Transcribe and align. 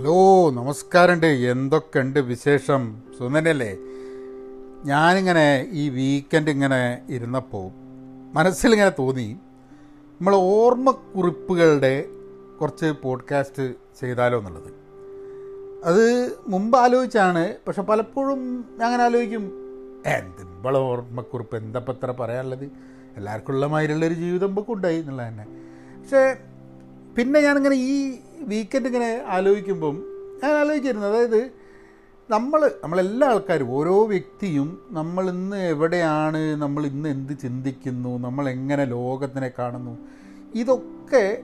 Hello 0.00 0.50
നമസ്കാരമുണ്ട്. 0.50 1.26
എന്തൊക്കെയുണ്ട് 1.26 2.20
വിശേഷം? 2.20 3.02
സുന്ദനല്ലേ 3.18 3.76
ഞാനിങ്ങനെ 4.84 5.68
ഈ 5.70 5.88
വീക്കെൻഡ് 5.88 6.50
ഇങ്ങനെ 6.50 7.02
ഇരുന്നപ്പോൾ 7.10 7.70
മനസ്സിലിങ്ങനെ 8.34 8.90
തോന്നി. 8.98 9.36
നമ്മൾ 10.12 10.34
ഓർമ്മക്കുറിപ്പുകളുടെ 10.34 12.04
കുറച്ച് 12.60 12.94
പോഡ്കാസ്റ്റ് 13.02 13.74
ചെയ്താലോ 14.00 14.38
എന്നുള്ളത്. 14.38 14.72
അത് 15.84 16.32
മുമ്പ് 16.46 16.78
ആലോചിച്ചാണ് 16.78 17.54
പക്ഷെ 17.68 17.82
പലപ്പോഴും 17.82 18.64
ഞാൻ 18.78 18.84
അങ്ങനെ 18.84 19.04
ആലോചിക്കും. 19.04 19.52
എന്തിമ്പള 20.06 20.78
ഓർമ്മക്കുറിപ്പ്? 20.78 21.56
എന്തപ്പം 21.56 21.94
എത്ര 21.94 22.10
പറയാനുള്ളത്? 22.10 22.64
എല്ലാവർക്കും 23.16 23.52
ഉള്ള 23.52 23.66
മാതിരിയുള്ളൊരു 23.66 24.14
ജീവിതം 24.14 24.48
ഇപ്പോൾ 24.48 24.72
ഉണ്ടായി 24.72 25.00
എന്നുള്ളത് 25.00 25.28
തന്നെ. 25.28 25.46
പക്ഷേ 26.00 26.36
പിന്നെ 27.16 27.40
ഞാനിങ്ങനെ 27.40 27.76
ഈ 27.76 28.18
വീക്കെൻഡ് 28.48 28.86
ഇങ്ങനെ 28.86 29.22
ആലോചിക്കുമ്പം 29.26 29.96
ഞാൻ 30.42 30.52
ആലോചിച്ചിരുന്നു. 30.52 31.06
അതായത് 31.06 31.52
നമ്മൾ 32.30 32.70
നമ്മളെല്ലാ 32.82 33.28
ആൾക്കാരും 33.28 33.70
ഓരോ 33.70 34.06
വ്യക്തിയും 34.06 34.80
നമ്മൾ 34.90 35.30
ഇന്ന് 35.30 35.56
എവിടെയാണ് 35.56 36.56
നമ്മൾ 36.56 36.86
ഇന്ന് 36.86 37.08
എന്ത് 37.08 37.32
ചിന്തിക്കുന്നു 37.38 38.18
നമ്മൾ 38.18 38.48
എങ്ങനെ 38.48 38.84
ലോകത്തിനെ 38.84 39.50
കാണുന്നു 39.58 39.98
ഇതൊക്കെ 40.54 41.42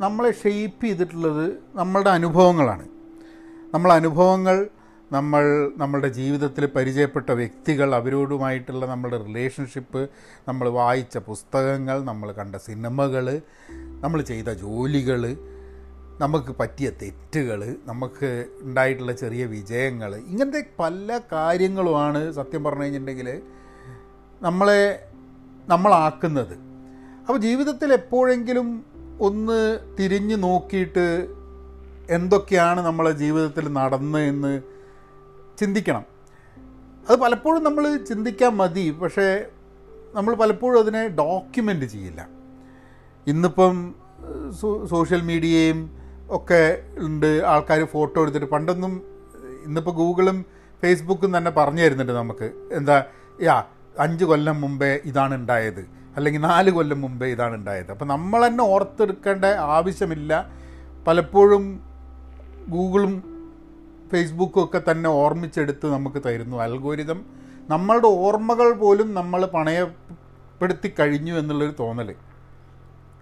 നമ്മളെ 0.00 0.32
ഷെയ്പ്പ് 0.32 0.84
ചെയ്തിട്ടുള്ളത് 0.84 1.58
നമ്മളുടെ 1.74 2.10
അനുഭവങ്ങളാണ്. 2.10 2.86
നമ്മളെ 3.74 3.94
അനുഭവങ്ങൾ 3.94 4.68
നമ്മൾ 5.12 5.72
നമ്മളുടെ 5.76 6.08
ജീവിതത്തിൽ 6.08 6.66
പരിചയപ്പെട്ട 6.66 7.30
വ്യക്തികൾ 7.30 7.94
അവരോടുമായിട്ടുള്ള 7.94 8.86
നമ്മളുടെ 8.86 9.24
റിലേഷൻഷിപ്പ് 9.24 10.08
നമ്മൾ 10.48 10.68
വായിച്ച 10.68 11.18
പുസ്തകങ്ങൾ 11.18 12.04
നമ്മൾ 12.04 12.32
കണ്ട 12.32 12.56
സിനിമകൾ 12.56 13.40
നമ്മൾ 14.00 14.22
ചെയ്ത 14.22 14.48
ജോലികൾ 14.48 15.36
നമുക്ക് 16.20 16.54
പറ്റിയ 16.60 16.90
തെറ്റുകൾ 17.02 17.76
നമുക്ക് 17.84 18.44
ഉണ്ടായിട്ടുള്ള 18.60 19.12
ചെറിയ 19.12 19.44
വിജയങ്ങൾ 19.44 20.16
ഇങ്ങനത്തെ 20.16 20.66
പല 20.78 21.20
കാര്യങ്ങളുമാണ് 21.32 22.32
സത്യം 22.32 22.64
പറഞ്ഞു 22.64 22.82
കഴിഞ്ഞിട്ടുണ്ടെങ്കിൽ 22.82 23.42
നമ്മളെ 24.42 25.08
നമ്മളാക്കുന്നത്. 25.68 26.54
അപ്പോൾ 27.20 27.38
ജീവിതത്തിൽ 27.38 27.92
എപ്പോഴെങ്കിലും 27.92 28.84
ഒന്ന് 29.20 29.78
തിരിഞ്ഞു 29.98 30.36
നോക്കിയിട്ട് 30.36 31.28
എന്തൊക്കെയാണ് 32.10 32.80
നമ്മളെ 32.80 33.10
ജീവിതത്തിൽ 33.10 33.72
നടന്ന് 33.72 34.18
എന്ന് 34.18 34.62
ചിന്തിക്കണം. 35.58 36.04
അത് 37.08 37.18
പലപ്പോഴും 37.18 37.64
നമ്മൾ 37.64 37.96
ചിന്തിക്കാൻ 37.96 38.56
മതി 38.56 38.90
പക്ഷേ 38.90 39.44
നമ്മൾ 40.14 40.34
പലപ്പോഴും 40.34 40.80
അതിനെ 40.80 41.08
ഡോക്യുമെന്റ് 41.08 41.84
ചെയ്യില്ല. 41.84 42.28
ഇന്നിപ്പം 43.26 43.94
സോഷ്യൽ 44.88 45.20
മീഡിയയും 45.22 45.97
ഒക്കെ 46.30 46.82
ഉണ്ട്. 46.98 47.42
ആൾക്കാർ 47.46 47.84
ഫോട്ടോ 47.84 48.22
എടുത്തിട്ട് 48.22 48.46
പണ്ടൊന്നും 48.46 48.92
ഇന്നിപ്പോൾ 49.66 49.90
ഗൂഗിളും 49.90 50.44
ഫേസ്ബുക്കും 50.82 51.36
തന്നെ 51.36 51.50
പറഞ്ഞു 51.50 51.82
തരുന്നുണ്ട് 51.82 52.12
നമുക്ക്. 52.12 52.50
എന്താ 52.72 53.04
യാ 53.42 53.56
അഞ്ച് 54.00 54.24
കൊല്ലം 54.24 54.60
മുമ്പേ 54.60 55.00
ഇതാണ് 55.04 55.34
ഉണ്ടായത്. 55.34 55.82
അല്ലെങ്കിൽ 56.16 56.40
നാല് 56.40 56.70
കൊല്ലം 56.70 57.00
മുമ്പേ 57.00 57.26
ഇതാണ് 57.26 57.54
ഉണ്ടായത്. 57.54 57.90
അപ്പം 57.90 58.08
നമ്മൾ 58.08 58.46
തന്നെ 58.46 58.64
ഓർത്തെടുക്കേണ്ട 58.64 59.44
ആവശ്യമില്ല. 59.44 60.32
പലപ്പോഴും 61.06 61.64
ഗൂഗിളും 62.68 63.12
ഫേസ്ബുക്കും 64.12 64.64
ഒക്കെ 64.64 64.80
തന്നെ 64.90 65.10
ഓർമ്മിച്ചെടുത്ത് 65.10 65.86
നമുക്ക് 65.92 66.22
തരുന്നു 66.26 66.56
അൽഗോരിതം. 66.56 67.18
നമ്മളുടെ 67.68 68.06
ഓർമ്മകൾ 68.06 68.68
പോലും 68.72 69.14
നമ്മൾ 69.14 69.40
പണയപ്പെടുത്തി 69.46 70.92
കഴിഞ്ഞു 70.98 71.34
എന്നുള്ളൊരു 71.38 71.74
തോന്നൽ 71.78 72.10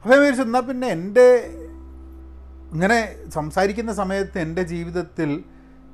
അപ്പോൾ 0.02 0.18
വിചാരിച്ചു 0.18 0.42
എന്നാൽ 0.42 0.60
പിന്നെ 0.60 0.88
എന്റെ 0.88 1.26
ഇങ്ങനെ 2.72 3.16
സംസാരിക്കുന്ന 3.28 3.92
സമയത്ത് 3.92 4.38
എന്റെ 4.38 4.62
ജീവിതത്തിൽ 4.62 5.44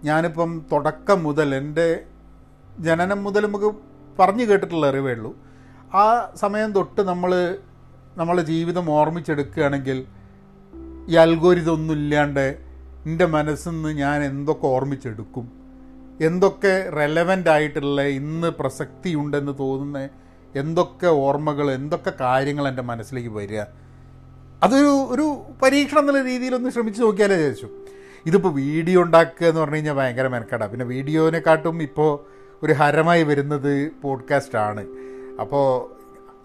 ഞാനിപ്പം 0.04 0.64
തുടക്കം 0.72 1.22
മുതൽ 1.22 1.54
എന്റെ 1.54 2.04
ജനനം 2.78 3.24
മുതൽ 3.24 3.46
നമുക്ക് 3.46 3.74
പറഞ്ഞു 4.18 4.44
കേട്ടിട്ടുള്ള 4.44 4.86
അറിവേ 4.86 5.12
ഉള്ളൂ. 5.12 5.36
ആ 5.94 6.32
സമയം 6.34 6.72
തൊട്ട് 6.72 7.00
നമ്മൾ 7.00 7.58
നമ്മളെ 8.16 8.42
ജീവിതം 8.42 8.90
ഓർമ്മിച്ചെടുക്കുകയാണെങ്കിൽ 8.90 10.06
ഈ 11.08 11.16
അൽഗോരിതൊന്നും 11.16 11.96
ഇല്ലാണ്ട് 11.96 12.58
എന്റെ 13.06 13.26
മനസ്സിൽ 13.26 13.70
നിന്ന് 13.70 13.88
ഞാൻ 13.88 14.22
എന്തൊക്കെ 14.22 14.66
ഓർമ്മിച്ചെടുക്കും 14.66 15.52
എന്തൊക്കെ 16.20 16.90
റെലവന്റ് 16.96 17.48
ആയിട്ടുള്ള 17.48 18.02
ഇന്ന് 18.02 18.48
പ്രസക്തിയുണ്ടെന്ന് 18.48 19.52
തോന്നുന്ന 19.58 20.08
എന്തൊക്കെ 20.56 21.06
ഓർമ്മകൾ 21.06 21.70
എന്തൊക്കെ 21.70 22.12
കാര്യങ്ങൾ 22.20 22.68
എന്റെ 22.68 22.82
മനസ്സിലേക്ക് 22.82 23.28
വരിക 23.28 23.60
അതൊരു 24.64 24.90
ഒരു 25.10 25.24
പരീക്ഷണം 25.62 26.00
എന്നുള്ള 26.00 26.22
രീതിയിലൊന്ന് 26.22 26.70
ശ്രമിച്ച് 26.70 27.02
നോക്കിയാലേ 27.02 27.36
ചോദിച്ചു 27.36 27.68
ഇതിപ്പോൾ 28.26 28.52
വീഡിയോ 28.54 29.02
ഉണ്ടാക്കുക 29.02 29.46
എന്ന് 29.46 29.60
പറഞ്ഞു 29.60 29.74
കഴിഞ്ഞാൽ 29.74 29.92
ഭയങ്കര 29.92 30.28
മെനക്കെടാ. 30.28 30.66
പിന്നെ 30.66 30.84
വീഡിയോനെക്കാട്ടും 30.84 31.82
ഇപ്പോൾ 31.82 32.10
ഒരു 32.62 32.72
ഹരമായി 32.72 33.22
വരുന്നത് 33.22 33.72
പോഡ്കാസ്റ്റ് 34.02 34.58
ആണ്. 34.58 34.82
അപ്പോൾ 35.40 35.64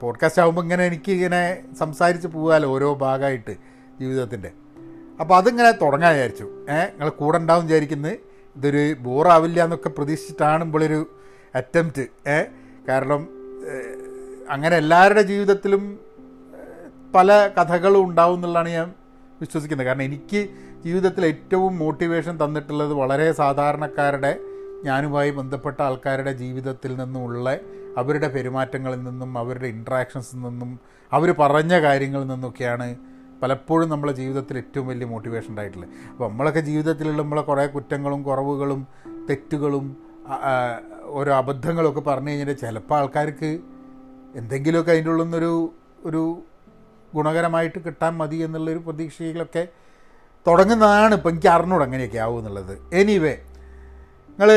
പോഡ്കാസ്റ്റ് 0.01 0.41
ആകുമ്പോൾ 0.41 0.61
ഇങ്ങനെ 0.61 0.85
എനിക്ക് 0.85 1.11
ഇങ്ങനെ 1.11 1.41
സംസാരിച്ച് 1.79 2.27
പോകാമല്ലോ 2.27 2.69
ഓരോ 2.69 2.93
ഭാഗമായിട്ട് 2.93 3.53
ജീവിതത്തിന്റെ 3.99 4.51
അപ്പോൾ 5.19 5.35
അതിങ്ങനെ 5.37 5.71
തുടങ്ങാൻ 5.71 6.13
വിചാരിച്ചു. 6.13 6.43
ഏഹ് 6.69 6.87
നിങ്ങൾ 6.91 7.09
കൂടെ 7.09 7.37
ഉണ്ടാവും 7.37 7.65
വിചാരിക്കുന്നത് 7.65 8.13
ഇതൊരു 8.55 8.95
ബോറാവില്ല 8.99 9.63
എന്നൊക്കെ 9.63 9.89
പ്രതീക്ഷിച്ചിട്ടാണ് 9.89 10.63
ഇപ്പോഴൊരു 10.63 10.99
അറ്റംപ്റ്റ് 11.55 12.05
ഏഹ് 12.27 12.47
കാരണം 12.89 13.21
അങ്ങനെ 14.49 14.77
എല്ലാവരുടെ 14.77 15.21
ജീവിതത്തിലും 15.21 15.99
പല 17.15 17.49
കഥകളും 17.57 18.03
ഉണ്ടാവും 18.03 18.35
എന്നുള്ളതാണ് 18.35 18.69
ഞാൻ 18.69 18.93
വിശ്വസിക്കുന്നത്. 19.41 19.87
കാരണം 19.87 20.01
എനിക്ക് 20.01 20.49
ജീവിതത്തിൽ 20.85 21.25
ഏറ്റവും 21.25 21.79
മോട്ടിവേഷൻ 21.79 22.45
തന്നിട്ടുള്ളത് 22.45 22.93
വളരെ 22.93 23.31
സാധാരണക്കാരുടെ 23.31 24.39
ഞാനുമായി 24.83 25.31
ബന്ധപ്പെട്ട 25.31 25.81
ആൾക്കാരുടെ 25.81 26.31
ജീവിതത്തിൽ 26.31 26.95
നിന്നുമുള്ള 26.95 27.57
അവരുടെ 27.97 28.27
പെരുമാറ്റങ്ങളിൽ 28.27 29.03
നിന്നും 29.03 29.37
അവരുടെ 29.37 29.67
ഇൻട്രാക്ഷൻസിൽ 29.67 30.41
നിന്നും 30.41 30.79
അവർ 31.11 31.35
പറഞ്ഞ 31.39 31.81
കാര്യങ്ങളിൽ 31.81 32.27
നിന്നൊക്കെയാണ് 32.27 32.95
പലപ്പോഴും 33.41 33.89
നമ്മളെ 33.89 34.13
ജീവിതത്തിൽ 34.13 34.57
ഏറ്റവും 34.57 34.87
വലിയ 34.87 35.05
മോട്ടിവേഷൻ 35.05 35.49
ഉണ്ടായിട്ടുള്ളത്. 35.49 35.89
അപ്പോൾ 36.11 36.29
നമ്മളൊക്കെ 36.29 36.59
ജീവിതത്തിലുള്ള 36.59 37.21
നമ്മളെ 37.21 37.41
കുറേ 37.41 37.67
കുറ്റങ്ങളും 37.67 38.23
കുറവുകളും 38.23 38.87
തെറ്റുകളും 39.29 39.97
ഓരോ 41.05 41.33
അബദ്ധങ്ങളൊക്കെ 41.33 41.99
പറഞ്ഞു 41.99 42.29
കഴിഞ്ഞാൽ 42.29 42.53
ചിലപ്പോൾ 42.53 42.95
ആൾക്കാർക്ക് 42.95 43.59
എന്തെങ്കിലുമൊക്കെ 44.35 44.91
അതിന്റെ 44.91 45.09
ഉള്ളിൽ 45.09 45.23
നിന്നൊരു 45.23 45.73
ഒരു 46.03 46.41
ഗുണകരമായിട്ട് 47.17 47.79
കിട്ടാൻ 47.85 48.13
മതി 48.21 48.37
എന്നുള്ളൊരു 48.45 48.81
പ്രതീക്ഷയിലൊക്കെ 48.85 49.63
തുടങ്ങുന്നതാണ് 50.47 51.13
ഇപ്പം 51.15 51.31
എനിക്ക് 51.31 51.49
അറിഞ്ഞൂടെ 51.55 51.83
അങ്ങനെയൊക്കെ 51.83 52.19
ആവും 52.25 52.39
എന്നുള്ളത്. 52.39 52.73
എനിവേ 52.93 53.35
നിങ്ങൾ 54.29 54.51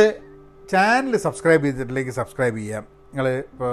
ചാനൽ 0.72 1.16
സബ്സ്ക്രൈബ് 1.16 1.64
ചെയ്തിട്ടില്ലെങ്കിൽ 1.64 2.12
സബ്സ്ക്രൈബ് 2.12 2.56
ചെയ്യാം 2.56 2.82
നിങ്ങൾ 2.82 3.26
ഇപ്പോൾ 3.28 3.72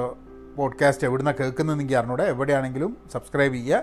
പോഡ്കാസ്റ്റ് 0.57 1.07
എവിടുന്ന 1.07 1.31
കേൾക്കുന്നതെന്ന് 1.31 1.83
എനിക്ക് 1.83 1.97
അറിഞ്ഞൂടെ. 1.99 2.23
എവിടെയാണെങ്കിലും 2.23 2.91
സബ്സ്ക്രൈബ് 3.13 3.53
ചെയ്യുക. 3.53 3.81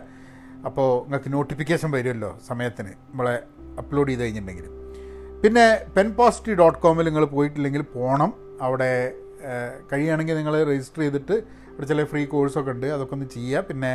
അപ്പോൾ 0.66 0.88
നിങ്ങൾക്ക് 1.04 1.32
നോട്ടിഫിക്കേഷൻ 1.32 1.90
വരുമല്ലോ 1.90 2.30
സമയത്തിന്. 2.48 2.92
നമ്മളെ 3.10 3.34
അപ്ലോഡ് 3.78 4.08
ചെയ്ത് 4.08 4.22
കഴിഞ്ഞിട്ടുണ്ടെങ്കിൽ. 4.22 4.66
പിന്നെ 5.42 5.66
പെൻ 5.96 6.08
പോസിറ്റീവ് 6.14 6.56
ഡോട്ട് 6.58 6.78
കോമിൽ 6.78 7.04
നിങ്ങൾ 7.04 7.24
പോയിട്ടില്ലെങ്കിൽ 7.24 7.82
പോകണം. 7.82 8.30
അവിടെ 8.62 8.90
കഴിയുകയാണെങ്കിൽ 9.92 10.36
നിങ്ങൾ 10.36 10.54
രജിസ്റ്റർ 10.64 11.00
ചെയ്തിട്ട് 11.02 11.36
അവിടെ 11.70 11.86
ചില 11.86 12.04
ഫ്രീ 12.04 12.22
കോഴ്സൊക്കെ 12.24 12.70
ഉണ്ട്. 12.70 12.86
അതൊക്കെ 12.86 13.14
ഒന്ന് 13.14 13.26
ചെയ്യുക. 13.26 13.62
പിന്നെ 13.68 13.92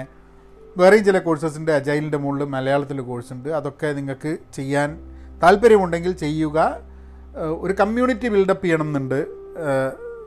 വേറെയും 0.78 1.03
ചില 1.06 1.19
കോഴ്സസിന്റെ 1.19 1.74
അജൈലിന്റെ 1.74 2.18
മുകളിൽ 2.18 2.46
മലയാളത്തിൽ 2.46 3.02
കോഴ്സ് 3.02 3.34
ഉണ്ട് 3.34 3.50
അതൊക്കെ 3.50 3.88
നിങ്ങൾക്ക് 3.88 4.38
ചെയ്യാൻ 4.53 4.90
താല്പര്യമുണ്ടെങ്കിൽ 5.44 6.12
ചെയ്യുക. 6.12 6.81
ഒരു 7.59 7.74
കമ്മ്യൂണിറ്റി 7.74 8.28
ബിൽഡപ്പ് 8.28 8.63
ചെയ്യണം 8.63 8.85
എന്നുണ്ട് 8.85 9.28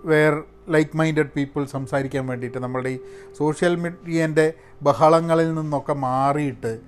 വേർ 0.04 0.42
ലൈക്ക് 0.69 0.97
മൈൻഡഡ് 0.97 1.30
പീപ്പിൾ 1.36 1.64
സംസാരിക്കാൻ 1.64 2.26
വേണ്ടിയിട്ട്. 2.26 2.58
നമ്മളുടെ 2.58 2.88
ഈ 2.88 2.98
സോഷ്യൽ 3.38 3.76
മീഡിയേന്റെ 3.76 4.53
ബഹളങ്ങളിൽ 4.82 5.54
നിന്നൊക്കെ 5.54 5.92
മാറിയിട്ട് 5.92 6.80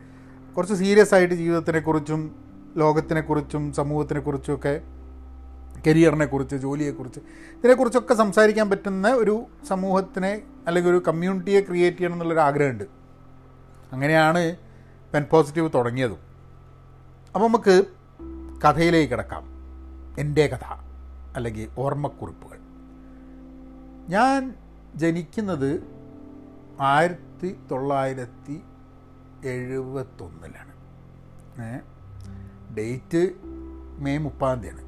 കുറച്ച് 0.57 0.75
സീരിയസ് 0.75 1.15
ആയിട്ട് 1.15 1.35
ജീവിതത്തിനെക്കുറിച്ചും 1.35 2.37
ലോകത്തിനെക്കുറിച്ചും 2.77 3.73
സമൂഹത്തിനെക്കുറിച്ചുമൊക്കെ 3.73 4.81
കരിയറിനെക്കുറിച്ച് 5.87 6.57
ജോലിയെക്കുറിച്ച് 6.57 7.21
ഇതിനെക്കുറിച്ചൊക്കെ 7.59 8.15
സംസാരിക്കാൻ 8.15 8.71
പറ്റുന്ന 8.71 9.09
ഒരു 9.13 9.45
സമൂഹത്തിനെ 9.69 10.43
അല്ലെങ്കിൽ 10.67 10.91
ഒരു 10.91 11.03
കമ്മ്യൂണിറ്റിയെ 11.09 11.61
ക്രിയേറ്റ് 11.61 11.99
ചെയ്യണം 11.99 12.15
എന്നുള്ളൊരു 12.15 12.41
ആഗ്രഹമുണ്ട്. 12.41 13.04
അങ്ങനെയാണ് 13.95 14.43
പെൻ 15.15 15.23
പോസിറ്റീവ് 15.31 15.69
തുടങ്ങിയതും. 15.75 16.21
അപ്പോൾ 17.35 17.47
നമുക്ക് 17.47 17.77
കഥയിലേക്ക് 18.65 19.11
കിടക്കാം. 19.13 19.45
എന്റെ 20.19 20.45
കഥ 20.47 20.67
അല്ലെങ്കിൽ 21.37 21.69
ഓർമ്മക്കുറിപ്പുകൾ. 21.79 22.59
ഞാൻ 24.15 24.41
ജനിക്കുന്നത് 24.95 25.71
ആയിരത്തി 26.81 27.49
തൊള്ളായിരത്തി 27.71 28.57
എഴുപത്തൊന്നിലാണ് 29.45 30.75
ഡേറ്റ് 32.77 33.23
മെയ് 34.05 34.19
മുപ്പാം 34.19 34.57
തീയതിയാണ്. 34.61 34.85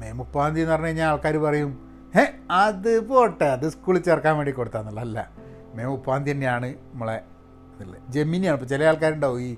മെയ് 0.00 0.12
മുപ്പാം 0.12 0.48
തീയതി 0.48 0.60
എന്ന് 0.60 0.72
പറഞ്ഞു 0.72 0.86
കഴിഞ്ഞാൽ 0.86 1.08
ആൾക്കാർ 1.08 1.36
പറയും 1.36 1.72
ഏ 2.20 2.24
അത് 2.50 2.92
പോട്ടെ 3.08 3.44
അത് 3.44 3.66
സ്കൂളിൽ 3.68 4.02
ചേർക്കാൻ 4.02 4.36
വേണ്ടി 4.36 4.52
കൊടുത്താന്നുള്ള 4.52 5.00
അല്ല 5.00 5.18
മെയ് 5.74 5.86
മുപ്പാം 5.86 6.20
തീയതി 6.20 6.36
തന്നെയാണ് 6.36 6.68
നമ്മളെ 6.92 7.18
ഇതുള്ളത് 7.76 8.02
ജെമിനിയാണ്. 8.14 8.56
ഇപ്പോൾ 8.58 8.70
ചില 8.72 8.84
ആൾക്കാരുണ്ടാവും 8.90 9.40
ഈ 9.48 9.50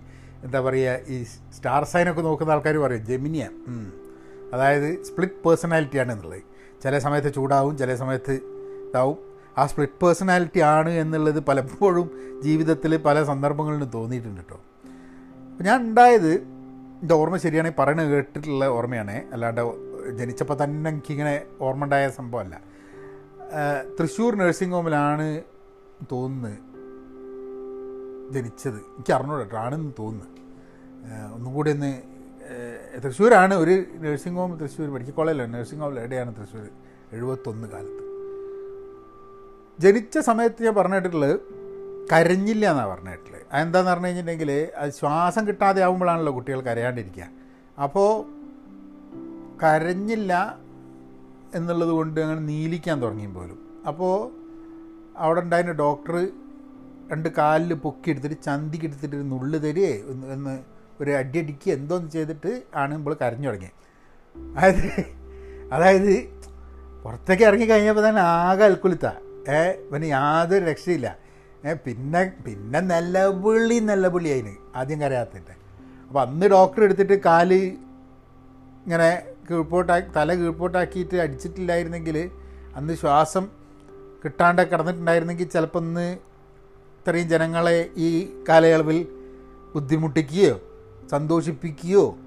എന്താ 0.44 0.58
പറയുക 0.66 1.12
ഈ 1.14 1.16
സ്റ്റാർ 1.56 1.82
സൈനൊക്കെ 1.92 2.22
നോക്കുന്ന 2.26 2.50
ആൾക്കാർ 2.56 2.76
പറയും 2.84 3.04
ജെമിനിയാണ്. 3.10 3.56
അതായത് 4.54 4.88
സ്പ്ലിറ്റ് 5.08 5.40
പേഴ്സണാലിറ്റിയാണ് 5.46 6.12
എന്നുള്ളത്. 6.12 6.42
ചില 6.82 6.98
സമയത്ത് 7.04 7.30
ചൂടാവും 7.36 7.74
ചില 7.78 7.94
സമയത്ത് 8.02 8.34
ഇതാവും. 8.88 9.18
ആ 9.58 9.62
സ്പ്ലിറ്റ് 9.70 9.98
പേഴ്സണാലിറ്റി 10.02 10.60
ആണ് 10.74 10.90
എന്നുള്ളത് 11.02 11.40
പലപ്പോഴും 11.48 12.08
ജീവിതത്തിൽ 12.44 12.92
പല 13.06 13.24
സന്ദർഭങ്ങളിലും 13.30 13.88
തോന്നിയിട്ടുണ്ട് 13.94 14.40
കേട്ടോ 14.40 14.58
ഞാൻ 15.66 15.78
ഉണ്ടായത് 15.88 16.32
എന്റെ 17.02 17.14
ഓർമ്മ 17.14 17.36
ശരിയാണെങ്കിൽ 17.44 17.78
പറയണ 17.80 18.00
കേട്ടിട്ടുള്ള 18.02 18.66
ഓർമ്മയാണ്. 18.76 19.16
അല്ലാണ്ട് 19.32 19.60
ജനിച്ചപ്പോൾ 20.18 20.56
തന്നെ 20.62 20.90
എനിക്കിങ്ങനെ 20.90 21.34
ഓർമ്മ 21.60 21.84
ഉണ്ടായ 21.84 22.04
സംഭവമല്ല. 22.18 22.54
തൃശ്ശൂർ 23.98 24.32
നഴ്സിംഗ് 24.40 24.74
ഹോമിലാണ് 24.74 25.26
തോന്നുന്നത്. 26.12 26.56
ജനിച്ചത്. 28.32 28.76
എനിക്ക് 28.76 29.12
അറിഞ്ഞൂടാ 29.12 29.40
കേട്ടോ. 29.40 29.56
ആണെന്ന് 29.56 29.92
തോന്നുന്നു. 29.98 30.38
ഒന്നും 31.34 31.54
കൂടി 31.54 31.70
ഒന്ന് 31.70 32.02
തൃശ്ശൂരാണ്. 33.04 33.54
ഒരു 33.54 33.84
നഴ്സിംഗ് 33.94 34.38
ഹോം 34.38 34.56
തൃശ്ശൂർ 34.56 34.88
മെഡിക്കൽ 34.90 35.10
കോളേജിലാണ് 35.10 35.54
നഴ്സിംഗ് 35.54 35.82
ഹോമിൽ 35.82 35.98
എവിടെയാണ് 35.98 36.36
തൃശ്ശൂർ 36.36 36.68
എഴുപത്തൊന്ന് 37.12 37.68
കാലത്ത്. 37.68 38.08
ജനിച്ച 39.80 40.18
സമയത്ത് 40.18 40.62
ഞാൻ 40.62 40.74
പറഞ്ഞിട്ടുള്ളത് 40.74 41.40
കരഞ്ഞില്ല 42.12 42.70
എന്നാണ് 42.70 42.88
പറഞ്ഞിട്ടുള്ളത്. 42.88 43.42
അതെന്താന്ന് 43.52 43.90
പറഞ്ഞു 43.90 44.06
കഴിഞ്ഞിട്ടുണ്ടെങ്കിൽ 44.06 44.68
അത് 44.76 44.90
ശ്വാസം 44.90 45.46
കിട്ടാതെ 45.46 45.82
ആകുമ്പോഴാണല്ലോ 45.82 46.34
കുട്ടികൾ 46.34 46.60
കരയാണ്ടിരിക്കുക. 46.60 47.28
അപ്പോൾ 47.82 48.24
കരഞ്ഞില്ല 49.62 50.58
എന്നുള്ളത് 51.54 51.88
കൊണ്ട് 51.88 52.20
അങ്ങനെ 52.20 52.40
നീലിക്കാൻ 52.40 53.02
തുടങ്ങി 53.02 53.26
പോലും. 53.26 53.58
അപ്പോൾ 53.86 54.30
അവിടെ 55.16 55.40
ഉണ്ടായിരുന്ന 55.40 55.74
ഡോക്ടർ 55.78 56.28
രണ്ട് 57.10 57.28
കാലിൽ 57.38 57.72
പൊക്കി 57.74 58.10
എടുത്തിട്ട് 58.10 58.36
ചന്തിക്ക് 58.44 58.84
എടുത്തിട്ട് 58.84 59.16
ഒരു 59.16 59.22
നുള്ളു 59.22 59.58
തരികയെ 59.58 59.94
ഒന്ന് 60.10 60.26
ഒന്ന് 60.32 60.54
ഒരു 61.00 61.10
അടി 61.10 61.38
അടിക്കുക 61.38 61.72
എന്തോന്ന് 61.72 62.10
ചെയ്തിട്ട് 62.10 62.50
ആണ് 62.76 62.94
നമ്മൾ 62.94 63.14
കരഞ്ഞു 63.14 63.48
തുടങ്ങിയത് 63.48 63.76
അതായത് 64.54 64.84
അതായത് 65.72 66.12
പുറത്തേക്ക് 67.04 67.42
ഇറങ്ങി 67.42 67.64
കഴിഞ്ഞപ്പോൾ 67.64 68.04
തന്നെ 68.08 68.20
ആകെ 68.20 68.64
അൽക്കുലിത്ത. 68.64 69.06
ഏ 69.48 69.58
പിന്നെ 69.92 70.06
യാതൊരു 70.08 70.64
രക്ഷയില്ല. 70.64 71.08
ഏ 71.64 71.72
പിന്നെ 71.84 72.22
പിന്നെ 72.44 72.80
നിലവിളി 72.92 73.78
നിലവിളി 73.80 74.28
അതിന് 74.28 74.54
ആദ്യം 74.76 75.00
കരയാത്തിന്റെ 75.00 75.54
അപ്പോൾ 76.08 76.20
അന്ന് 76.20 76.46
ഡോക്ടർ 76.46 76.82
എടുത്തിട്ട് 76.84 77.16
കാൽ 77.24 77.50
ഇങ്ങനെ 77.52 79.10
കീഴ്പോട്ടാക്കി 79.48 80.08
തല 80.16 80.34
കീഴ്പോട്ടാക്കിയിട്ട് 80.34 81.16
അടിച്ചിട്ടില്ലായിരുന്നെങ്കിൽ 81.16 82.16
അന്ന് 82.76 82.94
ശ്വാസം 82.94 83.44
കിട്ടാണ്ട് 84.24 84.62
കിടന്നിട്ടുണ്ടായിരുന്നെങ്കിൽ 84.62 85.48
ചിലപ്പോൾ 85.48 85.82
ഇന്ന് 85.82 86.06
ഇത്രയും 86.98 87.28
ജനങ്ങളെ 87.28 87.90
ഈ 87.96 88.34
കാലയളവിൽ 88.48 89.06
ബുദ്ധിമുട്ടിക്കുകയോ 89.74 90.60
സന്തോഷിപ്പിക്കുകയോ 91.10 92.18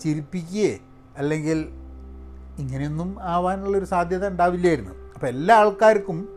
ചിരിപ്പിക്കുകയോ 0.00 0.76
അല്ലെങ്കിൽ 1.16 1.68
ഇങ്ങനെയൊന്നും 2.58 3.22
ആവാനുള്ളൊരു 3.22 3.84
സാധ്യത 3.84 4.28
ഉണ്ടാവില്ലായിരുന്നു. 4.28 4.90
അപ്പോൾ 5.14 5.26
എല്ലാ 5.26 5.56
ആൾക്കാർക്കും 5.56 6.28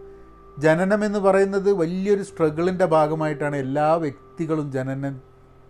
ജനനം 0.60 1.06
എന്ന് 1.06 1.20
പറയുന്നത് 1.20 1.72
വലിയൊരു 1.72 2.24
സ്ട്രഗിളിന്റെ 2.24 2.86
ഭാഗമായിട്ടാണ് 2.86 3.56
എല്ലാ 3.56 3.94
വ്യക്തികളും 3.94 4.72
ജനനം 4.72 5.22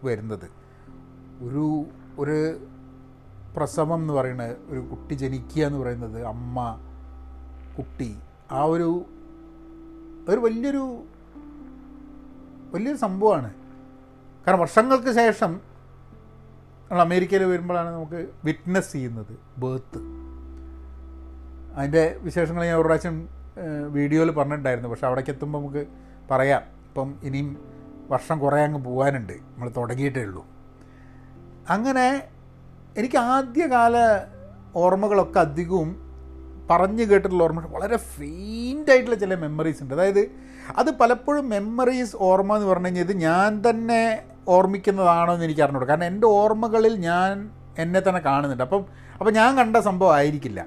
വരുന്നത്. 0.03 0.47
ഒരു 1.41 1.85
ഒരു 2.19 2.57
പ്രസവം 3.55 3.95
എന്ന് 3.95 4.13
പറയുന്നത് 4.13 4.57
ഒരു 4.69 4.79
കുട്ടി 4.79 5.13
ജനിക്കുക 5.13 5.65
എന്ന് 5.65 5.79
പറയുന്നത് 5.79 6.23
അമ്മ 6.23 6.79
കുട്ടി 7.77 8.15
ആ 8.51 8.63
ഒരു 8.63 9.05
ഒരു 10.29 10.39
വലിയൊരു 10.39 11.03
വലിയൊരു 12.73 12.97
സംഭവമാണ്. 12.97 13.53
കാരണം 14.45 14.59
വർഷങ്ങൾക്ക് 14.59 15.11
ശേഷം 15.11 15.51
നമ്മൾ 16.89 17.01
അമേരിക്കയിൽ 17.01 17.43
വരുമ്പോഴാണ് 17.43 17.89
നമുക്ക് 17.89 18.27
വിറ്റ്നസ് 18.45 18.91
ചെയ്യുന്നത് 18.91 19.33
ബേർത്ത് 19.59 19.99
അതിന്റെ 21.75 22.15
വിശേഷങ്ങൾ 22.21 22.65
ഞാൻ 22.65 22.75
ഒരു 22.75 22.83
പ്രാവശ്യം 22.83 23.29
വീഡിയോയിൽ 23.91 24.31
പറഞ്ഞിട്ടുണ്ടായിരുന്നു. 24.31 24.89
പക്ഷെ 24.89 25.05
അവിടേക്ക് 25.07 25.29
എത്തുമ്പോൾ 25.29 25.59
നമുക്ക് 25.59 25.87
പറയാം. 26.31 26.61
ഇപ്പം 26.87 27.19
ഇനിയും 27.23 27.49
വർഷം 28.09 28.39
കുറേ 28.39 28.63
അങ്ങ് 28.63 28.85
പോകാനുണ്ട്. 28.85 29.33
നമ്മൾ 29.33 29.71
തുടങ്ങിയിട്ടേ 29.77 30.23
ഉള്ളൂ. 30.23 30.45
അങ്ങനെ 31.69 32.23
എനിക്ക് 32.97 33.17
ആദ്യകാല 33.17 33.95
ഓർമ്മകളൊക്കെ 34.75 35.39
അധികവും 35.39 35.89
പറഞ്ഞു 36.69 37.03
കേട്ടിട്ടുള്ള 37.03 37.43
ഓർമ്മ 37.43 37.65
വളരെ 37.65 37.97
ഫെയിന്റ് 37.97 38.91
ആയിട്ടുള്ള 38.91 39.15
ചില 39.15 39.35
മെമ്മറീസ് 39.35 39.83
ഉണ്ട്. 39.83 39.93
അതായത് 39.93 40.48
അത് 40.77 40.91
പലപ്പോഴും 40.91 41.49
മെമ്മറീസ് 41.49 42.15
ഓർമ്മ 42.19 42.55
എന്ന് 42.55 42.67
പറഞ്ഞു 42.67 42.85
കഴിഞ്ഞാൽ 42.85 43.03
ഇത് 43.03 43.17
ഞാൻ 43.17 43.63
തന്നെ 43.69 44.23
ഓർമ്മിക്കുന്നതാണോ 44.47 45.33
എന്ന് 45.33 45.45
എനിക്ക് 45.45 45.61
അറിഞ്ഞൂടാ. 45.61 45.85
കാരണം 45.85 46.03
എന്റെ 46.03 46.27
ഓർമ്മകളിൽ 46.27 46.95
ഞാൻ 46.95 47.49
എന്നെ 47.77 47.99
തന്നെ 47.99 48.19
കാണുന്നുണ്ട്. 48.19 48.63
അപ്പം 48.63 48.85
അപ്പം 49.13 49.33
ഞാൻ 49.33 49.55
കണ്ട 49.55 49.77
സംഭവം 49.77 50.13
ആയിരിക്കില്ല. 50.13 50.65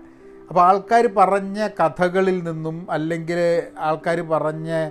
അപ്പോൾ 0.49 0.61
ആൾക്കാർ 0.61 1.07
പറഞ്ഞ 1.17 1.69
കഥകളിൽ 1.69 2.45
നിന്നും 2.45 2.87
അല്ലെങ്കിൽ 2.91 3.63
ആൾക്കാർ 3.79 4.21
പറഞ്ഞ 4.21 4.91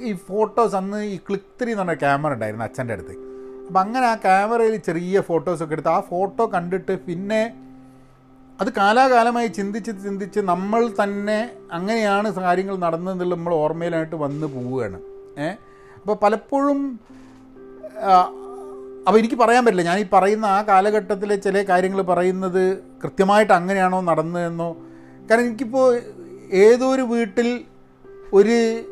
ഈ 0.00 0.12
ഫോട്ടോസ് 0.12 0.76
അന്ന് 0.76 1.04
ഈ 1.04 1.16
ക്ലിക്ക് 1.16 1.62
ത്രീ 1.62 1.70
എന്ന് 1.72 1.82
പറഞ്ഞ 1.82 1.94
ക്യാമറ 1.94 2.32
ഉണ്ടായിരുന്നു 2.32 2.64
അച്ഛന്റെ 2.64 2.94
അടുത്ത്. 2.94 3.12
അപ്പം 3.68 3.80
അങ്ങനെ 3.80 4.06
ആ 4.06 4.14
ക്യാമറയിൽ 4.14 4.76
ചെറിയ 4.76 5.20
ഫോട്ടോസൊക്കെ 5.20 5.72
എടുത്ത് 5.72 5.88
ആ 5.88 6.00
ഫോട്ടോ 6.00 6.50
കണ്ടിട്ട് 6.54 6.92
പിന്നെ 6.92 7.54
അത് 8.62 8.72
കാലാകാലമായി 8.72 9.48
ചിന്തിച്ച് 9.48 9.90
ചിന്തിച്ച് 9.90 10.40
നമ്മൾ 10.40 10.90
തന്നെ 11.02 11.50
അങ്ങനെയാണ് 11.72 12.34
കാര്യങ്ങൾ 12.34 12.76
നടന്നതെന്നുള്ള 12.76 13.34
നമ്മൾ 13.34 13.54
ഓർമ്മയിലായിട്ട് 13.54 14.16
വന്ന് 14.16 14.46
പോവുകയാണ്. 14.46 15.00
ഏ? 15.38 15.46
അപ്പോൾ 16.00 16.16
പലപ്പോഴും 16.22 17.00
അപ്പോൾ 19.06 19.18
എനിക്ക് 19.18 19.34
പറയാൻ 19.34 19.64
പറ്റില്ല. 19.64 19.82
ഞാൻ 19.82 19.98
ഈ 19.98 20.04
പറയുന്ന 20.12 20.46
ആ 20.46 20.62
കാലഘട്ടത്തിലെ 20.62 21.36
ചില 21.36 21.62
കാര്യങ്ങൾ 21.62 22.02
പറയുന്നത് 22.02 22.78
കൃത്യമായിട്ട് 23.04 23.52
അങ്ങനെയാണോ 23.52 24.00
നടന്നതെന്നോ. 24.00 24.76
കാരണം 25.30 25.46
എനിക്കിപ്പോൾ 25.46 26.00
ഏതോ 26.52 26.94
ഒരു 26.94 27.02
വീട്ടിൽ 27.02 27.64
ഒരു 28.32 28.82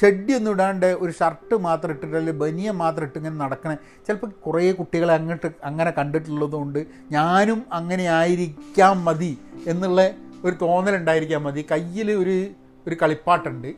ഷെഡിയൊന്നും 0.00 0.52
ഇടാണ്ട് 0.52 0.86
ഒരു 0.86 1.12
ഷർട്ട് 1.12 1.54
മാത്രം 1.54 1.90
ഇട്ടിട്ട് 1.90 2.16
അല്ലെങ്കിൽ 2.16 2.40
ബനിയ 2.40 2.70
മാത്രം 2.70 3.04
ഇട്ട് 3.04 3.18
ഇങ്ങനെ 3.18 3.36
നടക്കണേ. 3.36 3.76
ചിലപ്പോൾ 4.06 4.30
കുറേ 4.46 4.72
കുട്ടികളെ 4.72 5.14
അങ്ങോട്ട് 5.14 5.46
അങ്ങനെ 5.64 5.90
കണ്ടിട്ടുള്ളതുകൊണ്ട് 5.90 6.86
ഞാനും 7.12 7.66
അങ്ങനെ 7.72 8.04
ആയിരിക്കാം 8.04 9.04
മതി 9.04 9.38
എന്നുള്ള 9.66 10.10
ഒരു 10.44 10.56
തോന്നലുണ്ടായിരിക്കാൻ 10.62 11.42
മതി. 11.42 11.66
കയ്യിൽ 11.70 12.12
ഒരു 12.12 12.48
ഒരു 12.86 12.96
കളിപ്പാട്ടുണ്ട്. 13.02 13.74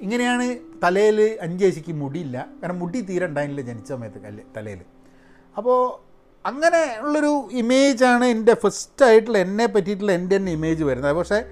ഇങ്ങനെയാണ് 0.00 0.58
തലയിൽ 0.84 1.38
അഞ്ചേശിക്ക് 1.42 1.92
മുടിയില്ല. 1.92 2.46
കാരണം 2.62 2.78
മുടി 2.78 3.00
തീരെ 3.00 3.26
ഉണ്ടായില്ല 3.26 3.60
ജനിച്ച 3.60 3.88
സമയത്ത് 3.88 4.18
കല്ല് 4.18 4.42
തലയിൽ 4.56 4.78
അപ്പോൾ 5.56 6.08
അങ്ങനെ 6.46 6.98
ഉള്ളൊരു 7.02 7.48
ഇമേജാണ് 7.52 8.24
എന്റെ 8.24 8.54
ഫസ്റ്റ് 8.54 9.04
ആയിട്ടുള്ള 9.04 9.38
എന്നെ 9.38 9.66
പറ്റിയിട്ടുള്ള 9.66 10.12
എന്റെ 10.12 10.36
തന്നെ 10.36 10.52
ഇമേജ് 10.52 10.84
വരുന്നത്. 10.84 11.12
പക്ഷേ 11.12 11.44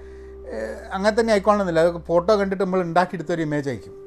അങ്ങനെ 0.91 1.21
തന്നെ 1.21 1.31
ആയിക്കോളണമെന്നില്ല. 1.31 1.79
അതൊക്കെ 1.79 1.99
ഫോട്ടോ 1.99 2.35
കണ്ടിട്ട് 2.35 2.63
നമ്മൾ 2.63 2.81
ഉണ്ടാക്കിയെടുത്തൊരു 2.81 3.41
ഇമേജ് 3.41 3.69
ആയിരിക്കും. 3.69 4.06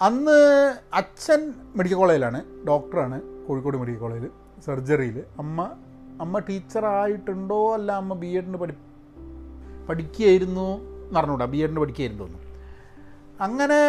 അന്ന് 0.00 0.38
അച്ഛൻ 0.94 1.54
മെഡിക്കൽ 1.76 1.94
കോളേജിലാണ് 1.94 2.44
ഡോക്ടറാണ് 2.66 3.22
കോഴിക്കോട് 3.48 3.76
മെഡിക്കൽ 3.76 4.00
കോളേജിൽ 4.00 4.30
സർജറിയിൽ 4.66 5.24
അമ്മ 5.38 5.58
അമ്മ 6.20 6.38
ടീച്ചറായിട്ടുണ്ടോ 6.38 7.74
അല്ല 7.74 7.92
അമ്മ 7.92 8.14
ബി 8.14 8.26
എഡിന് 8.26 8.56
പഠി 8.56 8.74
പഠിക്കുകയായിരുന്നു 9.88 10.68
അറിഞ്ഞൂടാ 11.18 11.44
ബി 11.44 11.56
എഡിന് 11.56 11.80
പഠിക്കുകയായിരുന്നു 11.80 12.40
അങ്ങനെ 13.40 13.80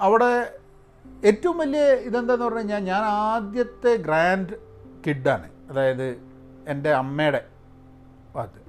അവിടെ 0.00 0.30
ഏറ്റവും 1.24 1.58
വലിയ 1.58 1.82
ഇതെന്താന്ന് 2.00 2.44
പറഞ്ഞു 2.44 2.58
കഴിഞ്ഞാൽ 2.58 2.82
ഞാൻ 2.82 3.04
ആദ്യത്തെ 3.04 3.94
ഗ്രാൻഡ് 3.96 4.54
കിഡാണ് 5.06 5.50
അതായത് 5.70 6.06
എന്റെ 6.68 6.92
അമ്മയുടെ 6.92 7.40
ഭാഗത്ത്. 8.34 8.60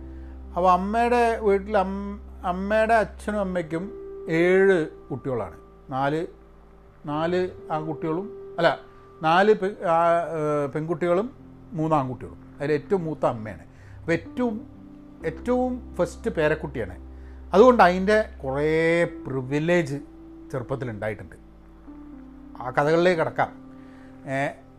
അപ്പോൾ 0.55 0.71
അമ്മയുടെ 0.71 1.39
വീട്ടിൽ 1.41 1.77
അമ്മയുടെ 2.43 2.93
അച്ഛനും 2.93 3.39
അമ്മയ്ക്കും 3.39 3.83
ഏഴ് 4.29 4.87
കുട്ടികളാണ്. 5.11 5.57
നാല് 5.89 6.27
നാല് 7.05 7.49
ആൺകുട്ടികളും 7.71 8.55
അല്ല 8.57 8.79
നാല് 9.21 9.55
പെൺകുട്ടികളും 10.73 11.29
മൂന്ന് 11.73 11.95
ആൺകുട്ടികളും. 11.95 12.57
അതിൽ 12.59 12.71
ഏറ്റവും 12.73 13.03
മൂത്ത 13.05 13.25
അമ്മയാണ്. 13.25 13.61
അപ്പോൾ 13.99 14.11
ഏറ്റവും 14.11 14.67
ഏറ്റവും 15.25 15.95
ഫസ്റ്റ് 15.95 16.31
പേരക്കുട്ടിയാണ്. 16.31 16.95
അതുകൊണ്ട് 17.53 17.83
അതിന്റെ 17.83 18.21
കുറേ 18.43 19.03
പ്രിവിലേജ് 19.03 19.95
ചെറുപ്പത്തിൽ 20.51 20.89
ഉണ്ടായിട്ടുണ്ട്. 20.89 21.35
ആ 22.61 22.69
കഥകളിലേക്ക് 22.69 23.19
കിടക്കാം. 23.19 23.51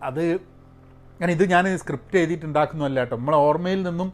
അത് 0.03 0.41
ഞാൻ 1.21 1.31
ഇത് 1.31 1.45
ഞാൻ 1.51 1.79
സ്ക്രിപ്റ്റ് 1.79 2.19
എഴുതിയിട്ടുണ്ടാക്കുന്നതല്ല 2.19 3.01
കേട്ടോ. 3.01 3.17
നമ്മളെ 3.17 3.37
ഓർമ്മയിൽ 3.37 3.83
നിന്നും 3.83 4.13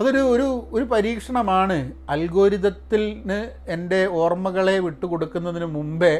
അതൊരു 0.00 0.18
ഒരു 0.18 0.46
ഒരു 0.72 0.84
പരീക്ഷണമാണ്. 0.84 1.92
അൽഗോരിതത്തിന് 2.08 3.50
എന്റെ 3.66 4.06
ഓർമ്മകളെ 4.06 4.78
വിട്ടുകൊടുക്കുന്നതിന് 4.78 5.64
മുമ്പേ 5.64 6.14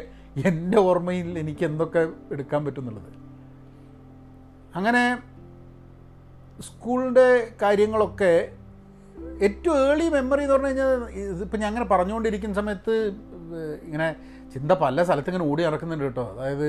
എന്റെ 0.47 0.79
ഓർമ്മയിൽ 0.79 1.39
എനിക്ക് 1.39 1.65
എന്തൊക്കെ 1.65 2.03
എടുക്കാൻ 2.33 2.65
പറ്റുന്നുള്ളത്. 2.65 3.11
അങ്ങനെ 4.75 5.05
സ്കൂളിന്റെ 6.61 7.55
കാര്യങ്ങളൊക്കെ 7.63 8.53
ഏറ്റവും 9.43 9.77
ഏർലി 9.77 10.09
മെമ്മറി 10.09 10.43
എന്ന് 10.43 10.55
പറഞ്ഞു 10.55 10.67
കഴിഞ്ഞാൽ 10.67 11.11
ഇതിപ്പോൾ 11.35 11.57
ഞാൻ 11.57 11.69
അങ്ങനെ 11.69 11.87
പറഞ്ഞുകൊണ്ടിരിക്കുന്ന 11.87 12.55
സമയത്ത് 12.55 12.95
ഇങ്ങനെ 13.83 14.09
ചിന്ത 14.55 14.73
പല 14.73 15.03
സ്ഥലത്ത് 15.03 15.31
ഇങ്ങനെ 15.31 15.51
ഓടി 15.51 15.63
നടക്കുന്നുണ്ട് 15.63 16.05
കേട്ടോ. 16.05 16.25
അതായത് 16.35 16.69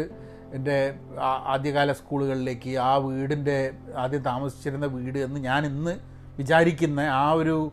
എന്റെ 0.54 0.94
ആദ്യകാല 1.22 1.92
സ്കൂളുകളിലേക്ക് 1.92 2.78
ആ 2.78 2.98
വീടിന്റെ 2.98 3.74
ആദ്യം 3.98 4.22
താമസിച്ചിരുന്ന 4.22 4.86
വീട് 4.86 5.20
എന്ന് 5.20 5.40
ഞാൻ 5.40 5.66
ഇന്ന് 5.66 6.13
വിചാരിക്കുന്ന 6.38 7.00
ആ 7.00 7.32
ഒരു 7.32 7.72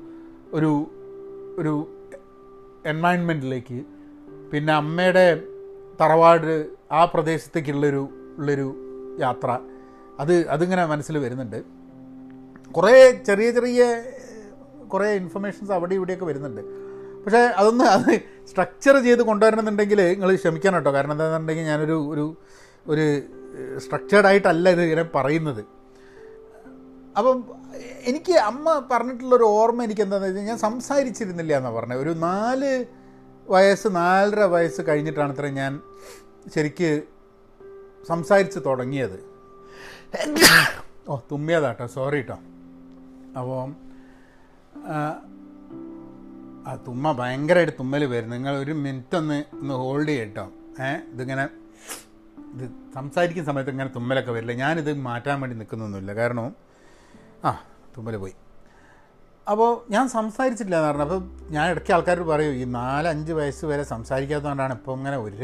ഒരു 0.53 0.91
ഒരു 1.59 1.89
എൻവയൺമെന്റിലേക്ക് 2.87 3.85
പിന്നെ 4.53 4.73
അമ്മയുടെ 4.73 5.43
തറവാട് 6.01 6.67
ആ 6.93 7.05
പ്രദേശത്തേക്കുള്ളൊരു 7.05 8.09
ഉള്ളൊരു 8.39 8.69
യാത്ര. 9.21 9.59
അത് 10.19 10.49
അതിങ്ങനെ 10.49 10.87
മനസ്സിൽ 10.87 11.19
വരുന്നുണ്ട്. 11.19 11.63
കുറേ 12.73 13.23
ചെറിയ 13.27 13.51
ചെറിയ 13.51 14.03
കുറേ 14.93 15.11
ഇൻഫർമേഷൻസ് 15.13 15.73
അവിടെ 15.73 15.95
ഇവിടെയൊക്കെ 15.95 16.25
വരുന്നുണ്ട്. 16.25 16.61
പക്ഷേ 17.25 17.39
അതൊന്ന് 17.39 17.85
അത് 17.85 18.21
സ്ട്രക്ചർ 18.47 19.03
ചെയ്ത് 19.03 19.23
കൊണ്ടുവരണമെന്നുണ്ടെങ്കിൽ 19.23 20.01
നിങ്ങൾ 20.11 20.35
ക്ഷമിക്കണം 20.35 20.75
കേട്ടോ. 20.75 20.93
കാരണം 20.93 21.13
എന്താണെന്നുണ്ടെങ്കിൽ 21.13 21.65
ഞാനൊരു 21.65 21.93
ഒരു 21.93 22.37
ഒരു 22.87 23.23
സ്ട്രക്ചേർഡ് 23.79 24.27
ആയിട്ടല്ല 24.27 24.69
ഇത് 24.69 24.83
ഇങ്ങനെ 24.83 25.03
പറയുന്നത്. 25.03 25.80
അപ്പം 27.17 27.39
എനിക്ക് 28.11 28.33
അമ്മ 28.33 28.89
പറഞ്ഞിട്ടുള്ളൊരു 28.91 29.47
ഓർമ്മ 29.59 29.83
എനിക്ക് 29.83 30.03
എന്താണെന്ന് 30.03 30.29
വെച്ചാൽ 30.29 30.49
ഞാൻ 30.51 30.59
സംസാരിച്ചിരുന്നില്ല 30.59 31.57
എന്നാണ് 31.57 31.77
പറഞ്ഞത് 31.77 31.99
ഒരു 31.99 32.11
നാല് 32.11 32.85
വയസ്സ് 33.51 33.89
നാലര 33.89 34.45
വയസ്സ് 34.45 34.83
കഴിഞ്ഞിട്ടാണ് 34.89 35.33
അത്ര 35.33 35.47
ഞാൻ 35.61 35.81
ശരിക്ക് 36.55 37.03
സംസാരിച്ച് 38.09 38.61
തുടങ്ങിയത്. 38.67 39.19
ഓ 41.09 41.19
തുമ്മിയതാട്ടോ. 41.33 41.87
സോറി 41.87 42.17
കേട്ടോ 42.17 42.39
അപ്പോൾ 43.41 43.61
ആ 46.69 46.75
തുമ്മ 46.87 47.13
ഭയങ്കരമായിട്ട് 47.13 47.75
തുമ്മൽ 47.79 48.05
വരും 48.05 48.31
നിങ്ങൾ 48.31 48.57
ഒരു 48.57 48.73
മിനിറ്റ് 48.73 49.17
ഒന്ന് 49.17 49.39
ഒന്ന് 49.61 49.75
ഹോൾഡ് 49.75 50.09
ചെയ്യട്ടോ. 50.09 50.47
ഏ 50.85 50.89
ഇതിങ്ങനെ 51.13 51.45
ഇത് 52.55 52.65
സംസാരിക്കുന്ന 52.95 53.47
സമയത്ത് 53.51 53.71
ഇങ്ങനെ 53.71 53.91
തുമ്മലൊക്കെ 53.97 54.33
വരില്ല. 54.33 54.53
ഞാനിത് 54.53 54.91
മാറ്റാൻ 55.09 55.41
വേണ്ടി 55.41 55.57
നിൽക്കുന്നൊന്നുമില്ല. 55.57 56.15
കാരണം 56.15 56.70
ആ 57.45 57.51
തുമ്പൽ 57.97 58.17
പോയി. 58.17 58.35
അപ്പോൾ 59.51 59.93
ഞാൻ 59.93 60.09
സംസാരിച്ചിട്ടില്ല 60.09 60.77
എന്ന് 60.77 60.89
പറഞ്ഞു 60.89 61.03
അപ്പോൾ 61.03 61.51
ഞാൻ 61.51 61.71
ഇടയ്ക്ക് 61.71 61.93
ആൾക്കാർ 61.93 62.23
പറയും 62.23 62.53
ഈ 62.53 62.65
നാലഞ്ച് 62.65 63.33
വയസ്സ് 63.33 63.65
വരെ 63.65 63.83
സംസാരിക്കാത്തതുകൊണ്ടാണ് 63.83 64.73
ഇപ്പോൾ 64.73 64.97
ഇങ്ങനെ 64.97 65.17
ഒരു 65.17 65.35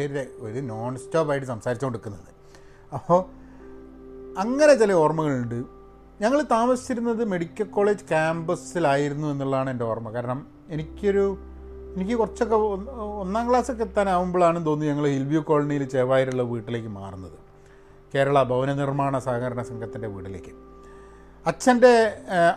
ഒരു 0.41 0.61
നോൺ 0.61 0.97
സ്റ്റോപ്പായിട്ട് 0.97 1.47
സംസാരിച്ചുകൊണ്ടിരിക്കുന്നത് 1.47 2.33
അപ്പോൾ 2.95 3.47
അങ്ങനെ 4.39 4.75
ചില 4.75 4.93
ഓർമ്മകളുണ്ട്. 4.93 5.65
ഞങ്ങൾ 6.21 6.43
താമസിച്ചിരുന്നത് 6.43 7.25
മെഡിക്കൽ 7.25 7.65
കോളേജ് 7.65 8.05
ക്യാമ്പസിലായിരുന്നു 8.05 9.29
എന്നുള്ളതാണ് 9.29 9.71
എന്റെ 9.71 9.85
ഓർമ്മ. 9.85 10.11
കാരണം 10.11 10.47
എനിക്കൊരു 10.71 11.39
എനിക്ക് 11.97 12.15
കുറച്ചൊക്കെ 12.19 12.55
ഒന്ന് 12.55 12.91
ഒന്നാം 12.93 13.51
ക്ലാസ്സൊക്കെ 13.51 13.83
എത്താനാവുമ്പോഴാണ് 13.83 14.67
തോന്നുന്നു 14.67 14.93
ഞങ്ങൾ 14.93 15.07
ഹിൽവ്യൂ 15.07 15.43
കോളനിയിൽ 15.43 15.85
ചെവായിലുള്ള 15.85 16.43
വീട്ടിലേക്ക് 16.43 16.89
മാറുന്നത്. 16.89 17.39
കേരള 18.15 18.43
ഭവന 18.43 18.73
നിർമ്മാണ 18.73 19.19
സഹകരണ 19.19 19.63
സംഘത്തിന്റെ 19.63 20.09
വീട്ടിലേക്ക്. 20.09 20.66
അച്ഛന്റെ 21.47 21.93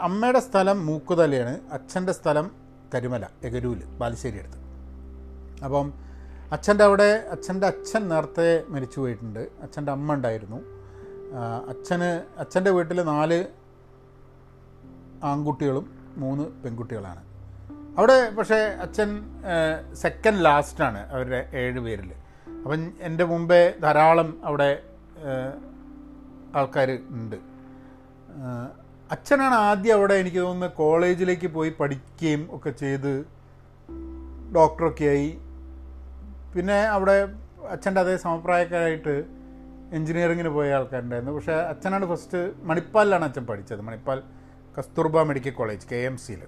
അമ്മയുടെ 0.02 0.40
സ്ഥലം 0.40 0.86
മൂക്കുതലയാണ്. 0.86 1.60
അച്ഛന്റെ 1.72 2.14
സ്ഥലം 2.14 2.52
കരുമല 2.94 3.26
എഗരൂൽ 3.44 3.84
ബാലുശ്ശേരി 4.00 4.38
അടുത്ത് 4.40 4.58
അപ്പം 5.64 5.94
അച്ഛന്റെ 6.52 6.84
അവിടെ 6.84 7.10
അച്ഛന്റെ 7.32 7.68
അച്ഛൻ 7.68 8.10
നേരത്തെ 8.10 8.64
മരിച്ചു 8.70 9.00
പോയിട്ടുണ്ട്. 9.00 9.40
അച്ഛന്റെ 9.40 9.92
അമ്മ 9.92 10.14
ഉണ്ടായിരുന്നു. 10.14 10.60
അച്ഛന് 11.70 12.10
അച്ഛന്റെ 12.40 12.72
വീട്ടിൽ 12.72 13.02
നാല് 13.04 13.40
ആൺകുട്ടികളും 15.24 15.86
മൂന്ന് 16.18 16.44
പെൺകുട്ടികളാണ്. 16.64 17.22
അവിടെ 17.98 18.30
പക്ഷേ 18.30 18.60
അച്ഛൻ 18.86 19.10
സെക്കൻഡ് 19.94 20.46
ലാസ്റ്റാണ് 20.46 21.10
അവരുടെ 21.10 21.50
ഏഴ് 21.54 21.80
പേരിൽ 21.80 22.12
അപ്പം 22.64 22.92
എന്റെ 23.02 23.24
മുമ്പേ 23.24 23.62
ധാരാളം 23.84 24.42
അവിടെ 24.44 24.72
ആൾക്കാർ 26.56 26.92
ഉണ്ട്. 27.10 27.49
അച്ഛനാണ് 29.12 29.54
ആദ്യം 29.54 29.94
അവിടെ 29.94 30.14
എനിക്ക് 30.14 30.38
തോന്നുന്നത് 30.38 30.72
കോളേജിലേക്ക് 30.72 31.48
പോയി 31.48 31.70
പഠിക്കുകയും 31.80 32.48
ഒക്കെ 32.52 32.70
ചെയ്ത് 32.70 33.26
ഡോക്ടറൊക്കെ 34.56 35.06
ആയി. 35.06 35.38
പിന്നെ 36.56 36.74
അവിടെ 36.74 37.30
അച്ഛന്റെ 37.70 38.02
അതേ 38.02 38.18
സമപ്രായക്കാരായിട്ട് 38.18 39.24
എൻജിനീയറിങ്ങിന് 39.94 40.50
പോയ 40.50 40.74
ആൾക്കാരുണ്ടായിരുന്നു. 40.74 41.34
പക്ഷേ 41.34 41.54
അച്ഛനാണ് 41.54 42.16
ഫസ്റ്റ് 42.16 42.52
മണിപ്പാലിലാണ് 42.64 43.26
അച്ഛൻ 43.26 43.46
പഠിച്ചത്. 43.46 43.82
Manipal 43.82 44.24
Kasturba 44.78 45.22
medical 45.22 45.50
college 45.50 45.88
K 45.92 45.96
M 45.96 46.18
സിയിൽ 46.18 46.42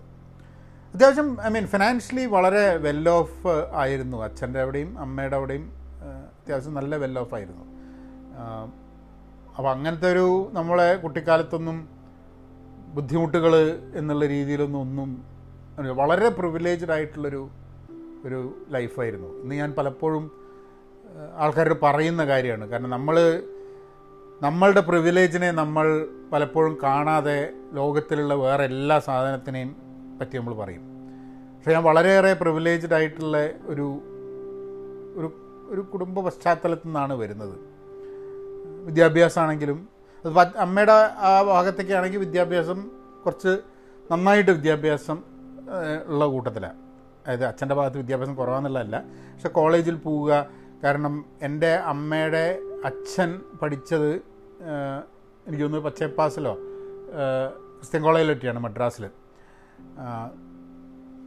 അത്യാവശ്യം 0.96 1.38
ഐ 1.46 1.50
മീൻ 1.50 1.68
ഫിനാൻഷ്യലി 1.68 2.26
വളരെ 2.26 2.76
വെൽ 2.76 3.10
ഓഫ് 3.10 3.48
ആയിരുന്നു. 3.74 4.24
അച്ഛന്റെ 4.24 4.62
അവിടെയും 4.62 5.00
അമ്മയുടെ 5.00 5.36
അവിടെയും 5.36 5.74
അത്യാവശ്യം 6.42 6.74
നല്ല 6.74 6.96
വെൽ 6.96 7.20
ഓഫ് 7.20 7.34
ആയിരുന്നു. 7.34 7.66
അപ്പോൾ 9.58 9.70
അങ്ങനത്തെ 9.70 10.12
ഒരു 10.12 10.50
നമ്മളെ 10.54 10.96
കുട്ടിക്കാലത്തൊന്നും 10.96 11.90
ബുദ്ധിമുട്ടുകൾ 12.94 13.54
എന്നുള്ള 13.96 14.26
രീതിയിലൊന്നും 14.26 14.82
ഒന്നും 14.82 15.10
വളരെ 15.96 16.30
പ്രിവിലേജ്ഡ് 16.30 16.92
ആയിട്ടുള്ളൊരു 16.92 17.50
ഒരു 18.26 18.56
ലൈഫായിരുന്നു 18.70 19.42
ഇന്ന് 19.42 19.56
ഞാൻ 19.56 19.74
പലപ്പോഴും 19.78 20.32
ആൾക്കാരോട് 21.36 21.80
പറയുന്ന 21.84 22.26
കാര്യമാണ്. 22.26 22.70
കാരണം 22.70 22.90
നമ്മൾ 22.90 23.44
നമ്മളുടെ 24.42 24.82
പ്രിവിലേജിനെ 24.82 25.52
നമ്മൾ 25.52 26.08
പലപ്പോഴും 26.34 26.78
കാണാതെ 26.84 27.50
ലോകത്തിലുള്ള 27.74 28.34
വേറെ 28.34 28.64
എല്ലാ 28.64 29.00
സാധനത്തിനെയും 29.00 29.76
പറ്റി 30.20 30.38
നമ്മൾ 30.38 30.54
പറയും. 30.54 30.82
പക്ഷേ 31.56 31.72
ഞാൻ 31.72 31.84
വളരെയേറെ 31.84 32.34
പ്രിവിലേജ്ഡ് 32.34 32.94
ആയിട്ടുള്ള 32.94 33.38
ഒരു 33.66 34.02
ഒരു 35.16 35.28
ഒരു 35.68 35.82
കുടുംബ 35.82 36.20
പശ്ചാത്തലത്തിൽ 36.20 36.88
നിന്നാണ് 36.88 37.14
വരുന്നത്. 37.14 37.71
വിദ്യാഭ്യാസമാണെങ്കിലും 38.86 39.90
അത് 40.26 40.58
അമ്മയുടെ 40.58 40.96
ആ 41.18 41.42
ഭാഗത്തൊക്കെ 41.42 41.94
ആണെങ്കിൽ 41.94 42.20
വിദ്യാഭ്യാസം 42.20 42.90
കുറച്ച് 43.26 43.62
നന്നായിട്ട് 44.12 44.52
വിദ്യാഭ്യാസം 44.52 45.24
ഉള്ള 46.08 46.26
കൂട്ടത്തിലാണ്. 46.26 46.78
അതായത് 47.26 47.46
അച്ഛന്റെ 47.46 47.76
ഭാഗത്ത് 47.76 47.98
വിദ്യാഭ്യാസം 47.98 48.36
കുറവാന്നുള്ളതല്ല. 48.36 49.04
പക്ഷെ 49.34 49.50
കോളേജിൽ 49.50 49.96
പോവുക 49.96 50.46
കാരണം 50.84 51.26
എന്റെ 51.42 51.72
അമ്മയുടെ 51.76 52.60
അച്ഛൻ 52.86 53.40
പഠിച്ചത് 53.62 54.10
എനിക്ക് 55.48 55.64
തോന്നുന്നു 55.64 55.90
പച്ചപ്പാസിലോ 55.90 56.54
ക്രിസ്ത്യൻ 57.78 58.04
കോളേജിലൊക്കെയാണ് 58.04 58.60
മദ്രാസിൽ 58.60 59.06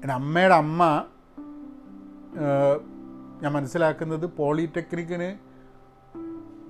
എന്റെ 0.03 0.15
അമ്മയുടെ 0.15 0.55
അമ്മ 0.55 1.05
ഞാൻ 3.43 3.53
മനസ്സിലാക്കുന്നത് 3.53 4.27
പോളിടെക്നിക്കിന് 4.39 5.54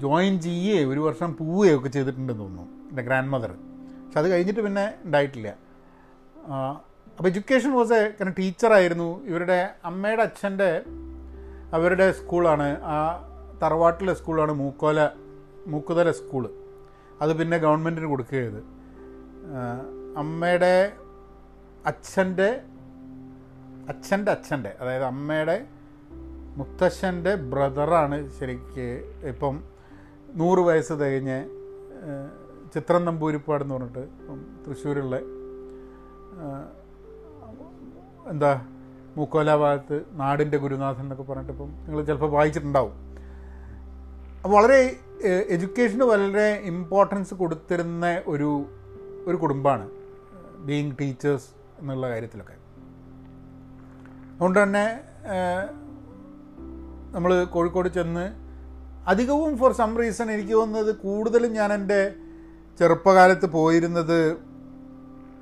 ജോയിൻ 0.02 0.34
ചെയ്യേ 0.46 0.78
ഒരു 0.90 1.00
വർഷം 1.06 1.30
പോവുകയോ 1.38 1.74
ഒക്കെ 1.78 1.90
ചെയ്തിട്ടുണ്ടെന്ന് 1.96 2.42
തോന്നുന്നു 2.42 2.64
എന്റെ 2.90 3.02
ഗ്രാൻഡ് 3.08 3.30
മദർ 3.34 3.52
പക്ഷെ 4.04 4.18
അത് 4.20 4.28
കഴിഞ്ഞിട്ട് 4.32 4.62
പിന്നെ 4.66 4.84
ഉണ്ടായിട്ടില്ല. 5.06 5.48
അപ്പോൾ 7.16 7.28
എഡ്യൂക്കേഷൻ 7.30 7.72
വാസ് 7.78 7.94
എ 7.98 8.02
കാരണം 8.08 8.34
ടീച്ചറായിരുന്നു 8.38 9.08
ഇവരുടെ 9.30 9.58
അമ്മയുടെ 9.90 10.22
അച്ഛന്റെ 10.28 10.70
അവരുടെ 11.76 12.06
സ്കൂളാണ്. 12.18 12.68
ആ 12.94 12.96
തറവാട്ടിലെ 13.62 14.14
സ്കൂളാണ് 14.20 14.52
മൂക്കോല 14.62 15.00
മൂക്കുതല 15.72 16.10
സ്കൂൾ. 16.20 16.44
അത് 17.22 17.32
പിന്നെ 17.38 17.56
ഗവൺമെന്റിന് 17.64 18.08
കൊടുക്കുകയത് 18.12 18.60
അമ്മയുടെ 20.22 20.74
അച്ഛന്റെ 21.90 22.50
അച്ഛന്റെ 23.92 24.30
അച്ഛന്റെ 24.36 24.72
അതായത് 24.80 25.06
അമ്മയുടെ 25.12 25.56
മുത്തശ്ശന്റെ 26.58 27.32
ബ്രദറാണ് 27.52 28.18
ശരിക്ക് 28.38 28.86
ഇപ്പം 29.30 29.54
നൂറ് 30.40 30.58
വയസ്സ് 30.58 30.92
തികഞ്ഞ് 30.92 31.38
ചിത്രം 32.74 33.04
നമ്പൂരിപ്പാട് 33.04 33.62
എന്ന് 33.64 33.74
പറഞ്ഞിട്ട് 33.74 34.02
ഇപ്പം 34.20 34.38
തൃശ്ശൂരുള്ള 34.64 35.16
എന്താ 38.32 38.52
മൂക്കോല 39.16 39.54
ഭാഗത്ത് 39.56 39.96
നാടിന്റെ 40.20 40.58
ഗുരുനാഥൻ 40.58 41.02
എന്നൊക്കെ 41.02 41.22
പറഞ്ഞിട്ട് 41.22 41.52
ഇപ്പം 41.52 41.70
നിങ്ങൾ 41.86 42.00
ചിലപ്പോൾ 42.04 42.30
വായിച്ചിട്ടുണ്ടാവും. 42.30 42.94
അപ്പോൾ 44.36 44.54
വളരെ 44.56 44.78
എഡ്യൂക്കേഷന് 45.54 46.06
വളരെ 46.12 46.48
ഇമ്പോർട്ടൻസ് 46.72 47.34
കൊടുത്തിരുന്ന 47.34 48.06
ഒരു 48.26 48.48
ഒരു 49.26 49.36
കുടുംബമാണ് 49.36 49.86
ബീങ് 50.66 50.94
ടീച്ചേഴ്സ് 51.00 51.48
എന്നുള്ള 51.78 52.08
കാര്യത്തിലൊക്കെ. 52.08 52.56
അതുകൊണ്ട് 54.32 54.58
തന്നെ 54.62 54.86
നമ്മൾ 57.14 57.44
കോഴിക്കോട് 57.44 57.88
ചെന്ന് 57.88 58.26
അധികവും 59.08 59.58
ഫോർ 59.58 59.72
സം 59.72 59.98
റീസൺ 59.98 60.30
എനിക്ക് 60.30 60.52
തോന്നുന്നത് 60.52 60.96
കൂടുതലും 60.96 61.52
ഞാൻ 61.52 61.72
എന്റെ 61.72 62.14
ചെറുപ്പകാലത്ത് 62.78 63.46
പോയിരുന്നത് 63.46 64.36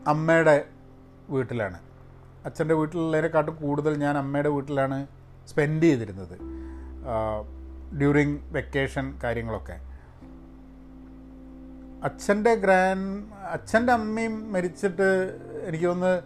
അമ്മയുടെ 0.07 0.65
വീട്ടിലാണ്. 1.31 1.79
അച്ഛന്റെ 2.45 2.75
വീട്ടിലുള്ളതിനെക്കാട്ടും 2.75 3.55
കൂടുതൽ 3.55 3.97
ഞാൻ 3.97 4.19
അമ്മയുടെ 4.19 4.49
വീട്ടിലാണ് 4.49 5.07
സ്പെൻഡ് 5.49 5.83
ചെയ്തിരുന്നത് 5.83 6.39
ഡ്യൂറിങ് 7.99 8.39
വെക്കേഷൻ 8.53 9.19
കാര്യങ്ങളൊക്കെ. 9.25 9.81
അച്ഛന്റെ 12.05 12.55
ഗ്രാൻഡ് 12.55 13.25
അച്ഛന്റെ 13.53 13.93
അമ്മയും 13.93 14.53
മരിച്ചിട്ട് 14.53 15.39
എനിക്ക് 15.69 15.87
തോന്നുന്നു 15.87 16.23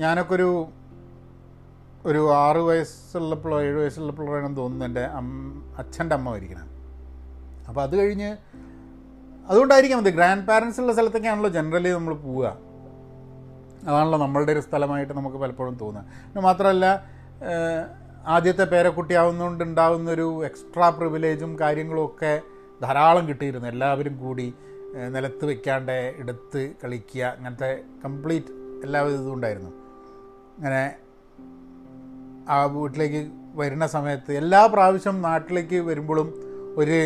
ഞാനൊക്കെ 0.00 0.34
ഒരു 0.34 0.68
ഒരു 2.08 2.20
ആറ് 2.32 2.60
വയസ്സുള്ളപ്പോഴോ 2.68 3.56
ഏഴ് 3.62 3.78
വയസ്സുള്ളപ്പോഴോ 3.80 4.30
ആണെന്ന് 4.36 4.56
തോന്നുന്നു 4.56 4.84
എന്റെ 4.84 5.04
അച്ഛന്റെ 5.80 6.14
അമ്മ 6.14 6.26
മരിക്കണം. 6.34 6.68
അപ്പോൾ 7.68 7.82
അത് 7.82 7.94
കഴിഞ്ഞ് 8.00 8.30
അതുകൊണ്ടായിരിക്കാം 9.50 9.98
മതി 10.00 10.10
ഗ്രാൻഡ് 10.10 10.46
പാരൻസ് 10.46 10.80
ഉള്ള 10.80 10.92
സ്ഥലത്തൊക്കെയാണല്ലോ 10.92 11.50
ജനറലി 11.56 11.90
നമ്മൾ 11.96 12.14
പോവുക. 12.14 12.46
അതാണല്ലോ 13.88 14.18
നമ്മളുടെ 14.18 14.52
ഒരു 14.52 14.60
സ്ഥലമായിട്ട് 14.60 15.12
നമുക്ക് 15.18 15.36
പലപ്പോഴും 15.36 15.76
തോന്നുക. 15.82 16.40
മാത്രമല്ല 16.48 16.86
ആദ്യത്തെ 18.36 18.64
പേരക്കുട്ടിയാവുന്നതുകൊണ്ട് 18.64 19.62
ഉണ്ടാകുന്നൊരു 19.64 20.44
എക്സ്ട്രാ 20.48 20.88
പ്രിവിലേജും 20.88 21.52
കാര്യങ്ങളും 21.60 22.04
ഒക്കെ 22.04 22.32
ധാരാളം 22.82 23.28
കിട്ടിയിരുന്നു. 23.28 23.68
എല്ലാവരും 23.68 24.16
കൂടി 24.24 24.48
നിലത്ത് 25.14 25.44
വെക്കാണ്ട് 25.50 25.98
എടുത്ത് 26.22 26.62
കളിക്കുക 26.84 27.24
അങ്ങനത്തെ 27.36 27.70
കംപ്ലീറ്റ് 28.04 28.52
എല്ലാ 28.86 29.00
ഇതും 29.02 29.32
ഉണ്ടായിരുന്നു. 29.34 29.72
അങ്ങനെ 30.56 30.82
ആ 32.50 32.58
വീട്ടിലേക്ക് 32.66 33.20
വരുന്ന 33.60 33.86
സമയത്ത് 33.86 34.32
എല്ലാ 34.32 34.60
പ്രാവശ്യം 34.66 35.16
നാട്ടിലേക്ക് 35.22 35.78
വരുമ്പോഴും 35.90 36.28
ഒരു 36.76 36.98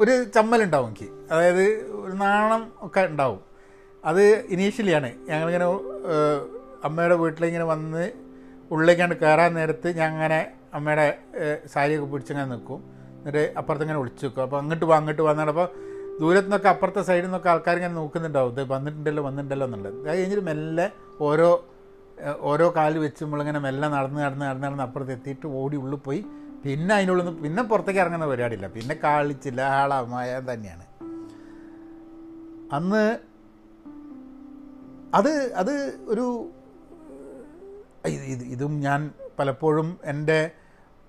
ഒരു 0.00 0.14
ചമ്മലുണ്ടാവും 0.34 0.88
എനിക്ക് 0.88 1.08
അതായത് 1.32 1.64
ഒരു 2.04 2.14
നാണം 2.22 2.62
ഒക്കെ 2.86 3.02
ഉണ്ടാവും. 3.10 3.40
അത് 4.04 4.22
ഇനീഷ്യലിയാണ് 4.54 5.10
ഞങ്ങളിങ്ങനെ 5.28 5.66
അമ്മയുടെ 6.84 7.14
വീട്ടിലിങ്ങനെ 7.14 7.64
വന്ന് 7.64 8.04
ഉള്ളിലേക്കാണ്ട് 8.70 9.16
കയറാൻ 9.22 9.54
നേരത്ത് 9.54 9.88
ഞാൻ 9.96 10.08
അങ്ങനെ 10.12 10.40
അമ്മയുടെ 10.74 11.06
സാരിയൊക്കെ 11.72 12.06
പിടിച്ചങ്ങനെ 12.12 12.46
നിൽക്കും 12.46 12.80
എന്നിട്ട് 13.18 13.44
അപ്പുറത്തിങ്ങനെ 13.58 13.98
വിളിച്ചു 13.98 14.24
നിൽക്കും 14.26 14.42
അപ്പോൾ 14.42 14.58
അങ്ങോട്ട് 14.58 14.84
വാ 14.84 14.96
അങ്ങോട്ട് 14.96 15.22
പോകാൻ 15.22 15.48
അപ്പോൾ 15.54 15.68
ദൂരത്തു 16.20 16.46
നിന്നൊക്കെ 16.46 16.68
അപ്പുറത്തെ 16.68 17.02
സൈഡിൽ 17.02 17.24
നിന്നൊക്കെ 17.24 17.50
ആൾക്കാർ 17.50 17.76
ഇങ്ങനെ 17.76 17.94
നോക്കുന്നുണ്ടാവും. 17.94 18.50
ഇത് 18.52 18.62
വന്നിട്ടുണ്ടല്ലോ 18.72 19.22
വന്നിട്ടുണ്ടല്ലോ 19.28 19.66
എന്നുള്ളത്. 19.66 20.08
അത് 20.08 20.18
കഴിഞ്ഞിട്ട് 20.18 20.44
മെല്ലെ 20.50 20.86
ഓരോ 21.20 21.50
ഓരോ 22.40 22.72
കാൽ 22.76 22.98
വെച്ച് 22.98 23.24
നമ്മളിങ്ങനെ 23.24 23.58
മെല്ലെ 23.58 23.88
നടന്ന് 23.88 24.20
നടന്ന് 24.20 24.44
നടന്ന് 24.46 24.66
നടന്ന് 24.66 24.82
അപ്പുറത്ത് 24.82 25.12
എത്തിയിട്ട് 25.12 25.46
ഓടി 25.46 25.76
ഉള്ളിൽ 25.76 25.96
പോയി. 25.96 26.24
പിന്നെ 26.64 26.94
അതിനുള്ളിൽ 26.94 27.24
നിന്ന് 27.24 27.42
പിന്നെ 27.42 27.62
പുറത്തേക്ക് 27.62 28.00
ഇറങ്ങുന്ന 28.00 28.26
പരിപാടിയില്ല. 28.26 28.66
പിന്നെ 28.66 28.94
കാളിച്ചില്ല 29.04 29.60
ആളമായ 29.60 30.40
തന്നെയാണ്. 30.52 30.84
അന്ന് 32.72 33.18
അത് 35.14 35.52
അത് 35.52 36.00
ഒരു 36.08 36.50
ഇത് 38.06 38.44
ഇത് 38.44 38.70
ഞാൻ 38.70 39.10
പലപ്പോഴും 39.38 39.98
എന്റെ 40.04 40.50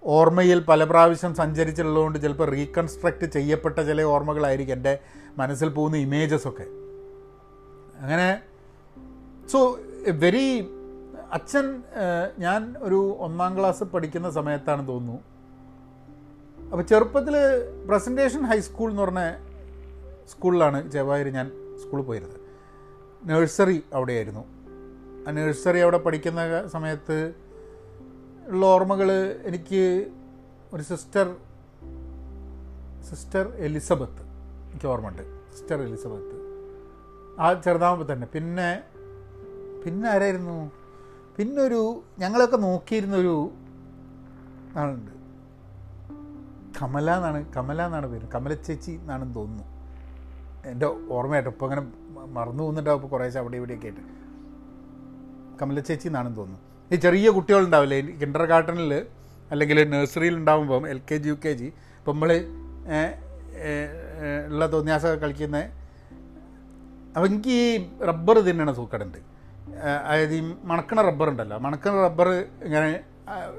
ഓർമ്മയിൽ 0.04 0.60
പല 0.60 0.84
പ്രാവശ്യം 0.84 1.36
സഞ്ചരിച്ചുള്ളതുകൊണ്ട് 1.36 2.20
ചിലപ്പോൾ 2.20 2.50
റീകൺസ്ട്രക്റ്റ് 2.50 3.26
ചെയ്യപ്പെട്ട 3.26 3.80
ചില 3.80 4.02
ഓർമ്മകളായിരിക്കും 4.02 4.74
എന്റെ 4.74 5.00
മനസ്സിൽ 5.38 5.70
പോകുന്ന 5.70 5.98
ഇമേജസ് 5.98 6.48
ഒക്കെ. 6.48 6.66
അങ്ങനെ 8.02 8.42
സോ 9.48 9.80
വെരി 10.10 10.70
അച്ഛൻ 11.34 11.84
ഞാൻ 12.40 12.76
ഒരു 12.80 13.16
ഒന്നാം 13.20 13.60
ക്ലാസ് 13.60 13.84
പഠിക്കുന്ന 13.84 14.30
സമയത്താണ് 14.30 14.88
തോന്നുന്നു. 14.88 15.22
അപ്പോൾ 16.72 16.84
ചെറുപ്പത്തിൽ 16.84 17.36
പ്രസന്റേഷൻ 17.88 18.42
ഹൈസ്കൂൾ 18.46 18.90
എന്ന് 18.90 19.02
പറഞ്ഞ 19.02 19.20
സ്കൂളിലാണ് 20.30 20.92
ചെവായൂർ 20.92 21.28
ഞാൻ 21.30 21.52
സ്കൂളിൽ 21.84 22.04
പോയിരുന്നത്. 22.04 22.40
നഴ്സറി 23.26 23.84
അവിടെയായിരുന്നു. 23.94 24.44
ആ 25.28 25.32
നഴ്സറി 25.32 25.80
അവിടെ 25.80 25.98
പഠിക്കുന്ന 25.98 26.68
സമയത്ത് 26.68 27.34
ഉള്ള 28.48 28.66
ഓർമ്മകൾ 28.66 29.12
എനിക്ക് 29.46 30.12
ഒരു 30.74 30.84
സിസ്റ്റർ 30.84 31.36
സിസ്റ്റർ 33.10 33.48
എലിസബത്ത് 33.48 34.22
എനിക്ക് 34.72 34.88
ഓർമ്മയുണ്ട്. 34.88 35.24
സിസ്റ്റർ 35.58 35.82
എലിസബത്ത് 35.82 36.38
ആ 37.40 37.54
ചെറുതാകുമ്പോൾ 37.54 38.14
തന്നെ. 38.14 38.28
പിന്നെ 38.28 38.84
പിന്നെ 39.86 40.10
ആരായിരുന്നു? 40.10 40.72
പിന്നെ 41.38 41.62
ഒരു 41.64 41.82
ഞങ്ങളൊക്കെ 42.20 42.58
നോക്കിയിരുന്നൊരു 42.58 43.36
ആളുണ്ട്. 44.76 45.12
കമല 46.78 47.16
എന്നാണ് 47.18 47.40
കമല 47.56 47.86
എന്നാണ് 47.86 48.08
പേര്. 48.12 48.26
കമല 48.36 48.54
ചേച്ചി 48.54 48.92
എന്നാണെന്ന് 48.92 49.36
തോന്നുന്നു. 49.36 49.66
എന്റെ 50.72 50.88
ഓർമ്മയായിട്ട് 51.16 51.50
ഇപ്പോൾ 51.50 51.66
അങ്ങനെ 51.66 51.84
മറന്നു 52.38 52.62
പോകുന്നുണ്ടാവും 52.64 52.98
ഇപ്പോൾ 53.00 53.12
കുറേശ്ശെ 53.14 53.40
അവിടെ 53.40 53.58
ഇവിടെയൊക്കെ 53.62 53.88
ആയിട്ട്. 53.88 54.04
കമല 55.62 55.80
ചേച്ചി 55.80 56.08
എന്നാണെന്ന് 56.08 56.38
തോന്നുന്നു. 56.38 56.62
ഈ 56.92 56.96
ചെറിയ 56.96 57.30
കുട്ടികളുണ്ടാവില്ലേ? 57.30 58.00
കിൻഡർ 58.22 58.46
ഗാർഡനിൽ 58.46 58.94
അല്ലെങ്കിൽ 59.52 59.78
നഴ്സറിയിൽ 59.90 60.36
ഉണ്ടാകുമ്പം 60.38 60.84
L 60.90 61.02
K 61.12 61.18
G 61.18 61.28
U 61.28 61.38
K 61.46 61.52
G 61.60 61.68
ഇപ്പം 61.98 62.14
നമ്മൾ 62.14 62.32
ഉള്ള 64.48 64.72
തോന്നിയാസമൊക്കെ 64.72 65.22
കളിക്കുന്ന 65.26 65.58
അപ്പം 67.16 67.26
എനിക്ക് 67.26 67.50
ഈ 67.50 67.66
റബ്ബർ 68.10 68.38
തിന്നണ 68.40 68.72
സൂക്കടുണ്ട്. 68.72 69.33
അതായത് 69.82 70.34
ഈ 70.34 70.54
മണക്കണ 70.64 71.02
റബ്ബർ 71.02 71.30
ഉണ്ടല്ലോ. 71.30 71.58
മണക്കണ 71.58 71.92
റബ്ബർ 71.92 72.30
ഇങ്ങനെ 72.64 73.00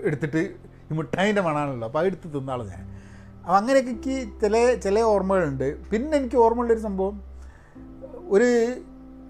എടുത്തിട്ട് 0.03 0.55
ഈ 0.92 0.94
മിഠായിന്റെ 0.94 1.42
മണാണല്ലോ 1.42 1.88
അപ്പോൾ 1.88 1.98
അതെടുത്ത് 1.98 2.35
തിന്നാളെ 2.35 2.64
ഞാൻ. 2.64 2.94
അപ്പം 3.40 3.57
അങ്ങനെയൊക്കെ 3.57 3.90
എനിക്ക് 3.90 4.40
ചില 4.40 4.74
ചില 4.74 5.00
ഓർമ്മകളുണ്ട്. 5.00 5.83
പിന്നെ 5.83 6.18
എനിക്ക് 6.18 6.37
ഓർമ്മയുള്ളൊരു 6.37 6.81
സംഭവം. 6.81 7.22
ഒരു 8.29 8.74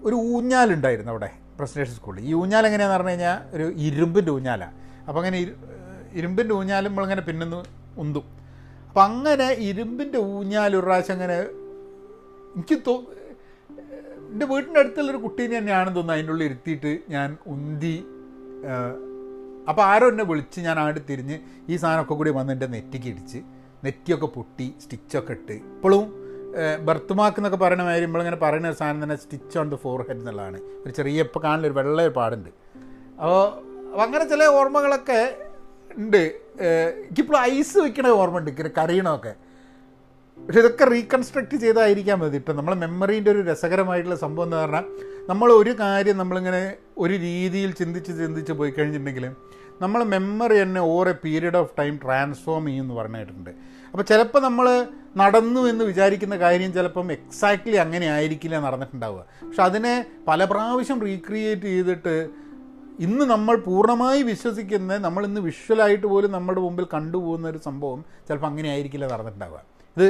ഒരു 0.03 0.15
ഊഞ്ഞാലുണ്ടായിരുന്നു 0.15 1.11
അവിടെ 1.11 1.31
പ്രസിഡൻഷ്യൽ 1.59 1.95
സ്കൂളിൽ. 1.95 2.21
ഈ 2.25 2.33
ഊഞ്ഞാൽ 2.33 2.65
എങ്ങനെയാണെന്ന് 2.65 2.97
പറഞ്ഞു 2.97 3.09
കഴിഞ്ഞാൽ 3.09 3.55
ഒരു 3.55 3.73
ഇരുമ്പിന്റെ 3.75 4.31
ഊഞ്ഞാലാണ് 4.31 4.73
അപ്പോൾ 5.07 5.19
അങ്ങനെ 5.19 5.37
ഇരു- 5.37 5.55
ഇരുമ്പിന്റെ 6.13 6.53
ഊഞ്ഞാലും 6.53 6.89
നമ്മളിങ്ങനെ 6.89 7.21
പിന്നൊന്ന് 7.21 7.65
ഉന്തും. 7.97 8.23
അപ്പം 8.87 9.03
അങ്ങനെ 9.03 9.51
ഇരുമ്പിന്റെ 9.51 10.17
ഊഞ്ഞാൽ 10.17 10.75
ഒരു 10.75 10.85
പ്രാവശ്യം 10.85 11.13
അങ്ങനെ 11.13 11.39
എനിക്ക് 11.39 12.79
തോ 12.87 13.03
എന്റെ 14.35 14.45
വീട്ടിന്റെ 14.45 14.79
അടുത്തുള്ളൊരു 14.79 15.17
കുട്ടീനെ 15.17 15.53
തന്നെയാണെന്ന് 15.57 15.95
തോന്നുന്നു 15.95 16.15
അതിന്റെ 16.15 16.31
ഉള്ളിൽ 16.31 16.45
ഇരുത്തിയിട്ട് 16.45 16.91
ഞാൻ 17.09 17.37
ഉന്തി 17.47 17.93
അപ്പോൾ 19.69 19.81
ആരോ 19.81 20.07
എന്നെ 20.11 20.23
വിളിച്ച് 20.23 20.59
ഞാൻ 20.65 20.75
അങ്ങോട്ട് 20.79 21.01
തിരിഞ്ഞ് 21.09 21.37
ഈ 21.69 21.75
സാധനമൊക്കെ 21.75 22.13
കൂടി 22.13 22.31
വന്ന് 22.37 22.53
എന്റെ 22.55 22.67
നെറ്റിക്ക് 22.73 23.07
ഇടിച്ച് 23.07 23.39
നെറ്റിയൊക്കെ 23.85 24.27
പൊട്ടി 24.35 24.67
സ്റ്റിച്ചൊക്കെ 24.83 25.33
ഇട്ട്. 25.37 25.55
ഇപ്പോഴും 25.75 26.03
ബർത്ത് 26.87 27.13
മാർക്ക് 27.19 27.39
എന്നൊക്കെ 27.39 27.59
പറയുന്ന 27.63 27.85
മാതിരി 27.89 28.05
നമ്മളിങ്ങനെ 28.05 28.39
പറയുന്ന 28.43 28.67
ഒരു 28.71 28.77
സാധനം 28.81 28.99
തന്നെ 29.03 29.17
stitch 29.23 29.57
on 29.61 29.69
the 29.69 29.79
four 29.85 30.03
head 30.09 30.19
എന്നുള്ളതാണ്. 30.19 30.59
ഒരു 30.85 30.93
ചെറിയ 30.97 31.27
ഇപ്പോൾ 31.27 31.43
കാണുന്ന 31.47 31.71
ഒരു 31.71 31.77
വെള്ള 31.79 31.97
ഒരു 32.07 32.13
പാടുണ്ട് 32.19 32.51
അപ്പോൾ 33.21 34.03
അങ്ങനെ 34.07 34.25
ചില 34.33 34.43
ഓർമ്മകളൊക്കെ 34.59 35.21
ഉണ്ട്. 35.97 36.23
എനിക്കിപ്പോൾ 37.05 37.39
ഐസ് 37.55 37.77
വെക്കണ 37.77 38.07
ഓർമ്മ 38.21 38.39
ഉണ്ട് 38.39 38.51
ഇങ്ങനെ 38.51 38.73
കരയണമൊക്കെ 38.77 39.33
പക്ഷെ 40.39 40.59
ഇതൊക്കെ 40.59 40.85
റീകൺസ്ട്രക്ട് 40.85 41.55
ചെയ്തായിരിക്കാൻ 41.55 42.17
മതി. 42.19 42.37
ഇപ്പം 42.37 42.55
നമ്മളെ 42.55 42.75
മെമ്മറീന്റെ 42.75 43.31
ഒരു 43.31 43.41
രസകരമായിട്ടുള്ള 43.49 44.15
സംഭവം 44.15 44.47
എന്ന് 44.47 44.57
പറഞ്ഞാൽ 44.57 44.85
നമ്മൾ 45.29 45.49
ഒരു 45.51 45.71
കാര്യം 45.79 46.17
നമ്മളിങ്ങനെ 46.17 46.75
ഒരു 46.97 47.13
രീതിയിൽ 47.13 47.71
ചിന്തിച്ച് 47.71 48.11
ചിന്തിച്ച് 48.19 48.53
പോയി 48.59 48.71
കഴിഞ്ഞിട്ടുണ്ടെങ്കിൽ 48.71 49.25
നമ്മൾ 49.81 50.03
മെമ്മറി 50.13 50.57
തന്നെ 50.61 50.81
a 51.11 51.13
period 51.23 51.57
of 51.61 51.73
time 51.79 51.99
transform 52.03 52.65
ചെയ്യും 52.67 52.83
എന്ന് 52.83 52.93
പറഞ്ഞിട്ടുണ്ട്. 52.93 53.51
അപ്പോൾ 53.91 54.03
ചിലപ്പോൾ 54.03 54.41
നമ്മൾ 54.41 54.67
നടന്നു 55.21 55.61
എന്ന് 55.71 55.83
വിചാരിക്കുന്ന 55.89 56.37
കാര്യം 56.37 56.73
ചിലപ്പം 56.73 57.11
എക്സാക്ട്ലി 57.11 57.77
അങ്ങനെ 57.85 58.07
ആയിരിക്കില്ല 58.15 58.59
നടന്നിട്ടുണ്ടാവുക. 58.59 59.21
പക്ഷെ 59.43 59.63
അതിനെ 59.69 59.93
പല 60.29 60.45
പ്രാവശ്യം 60.45 60.99
റീക്രിയേറ്റ് 61.09 61.61
ചെയ്തിട്ട് 61.61 62.15
ഇന്ന് 63.05 63.25
നമ്മൾ 63.25 63.55
പൂർണമായി 63.69 64.21
വിശ്വസിക്കുന്ന 64.31 64.97
നമ്മൾ 64.97 65.25
ഇന്ന് 65.25 65.41
വിഷ്വലായിട്ട് 65.41 66.07
പോലും 66.07 66.31
നമ്മുടെ 66.31 66.61
മുമ്പിൽ 66.65 66.85
കണ്ടുപോകുന്ന 66.93 67.47
ഒരു 67.47 67.57
സംഭവം 67.57 68.01
ചിലപ്പോൾ 68.27 68.47
അങ്ങനെ 68.47 68.69
ആയിരിക്കില്ല 68.73 69.07
നടന്നിട്ടുണ്ടാവുക. 69.13 69.61
ഇത് 69.97 70.07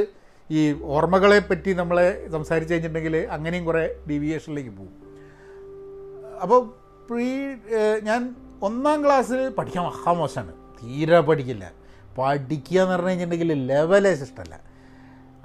ഈ 0.50 0.62
ഓർമ്മകളെ 0.96 1.40
പറ്റി 1.40 1.72
നമ്മളെ 1.82 2.08
സംസാരിച്ച് 2.34 2.74
കഴിഞ്ഞിട്ടുണ്ടെങ്കിൽ 2.74 3.16
അങ്ങനെയും 3.36 3.66
കുറേ 3.66 3.84
ഡീവിയേഷനിലേക്ക് 4.10 4.74
പോകും. 4.80 4.94
അപ്പോൾ 6.44 6.60
പ്രീ 7.10 7.30
ഞാൻ 8.08 8.22
ഒന്നാം 8.68 9.00
ക്ലാസ്സിൽ 9.06 9.42
പഠിക്കാൻ 9.58 9.84
മഹാമോശമാണ് 9.86 10.54
തീരെ 10.78 11.20
പഠിക്കില്ല. 11.30 11.66
പഠിക്കുക 12.18 12.78
എന്ന് 12.82 12.94
പറഞ്ഞു 12.94 13.10
കഴിഞ്ഞിട്ടുണ്ടെങ്കിൽ 13.10 13.52
ലെവലേ 13.72 14.12
ഇഷ്ടമല്ല. 14.12 14.56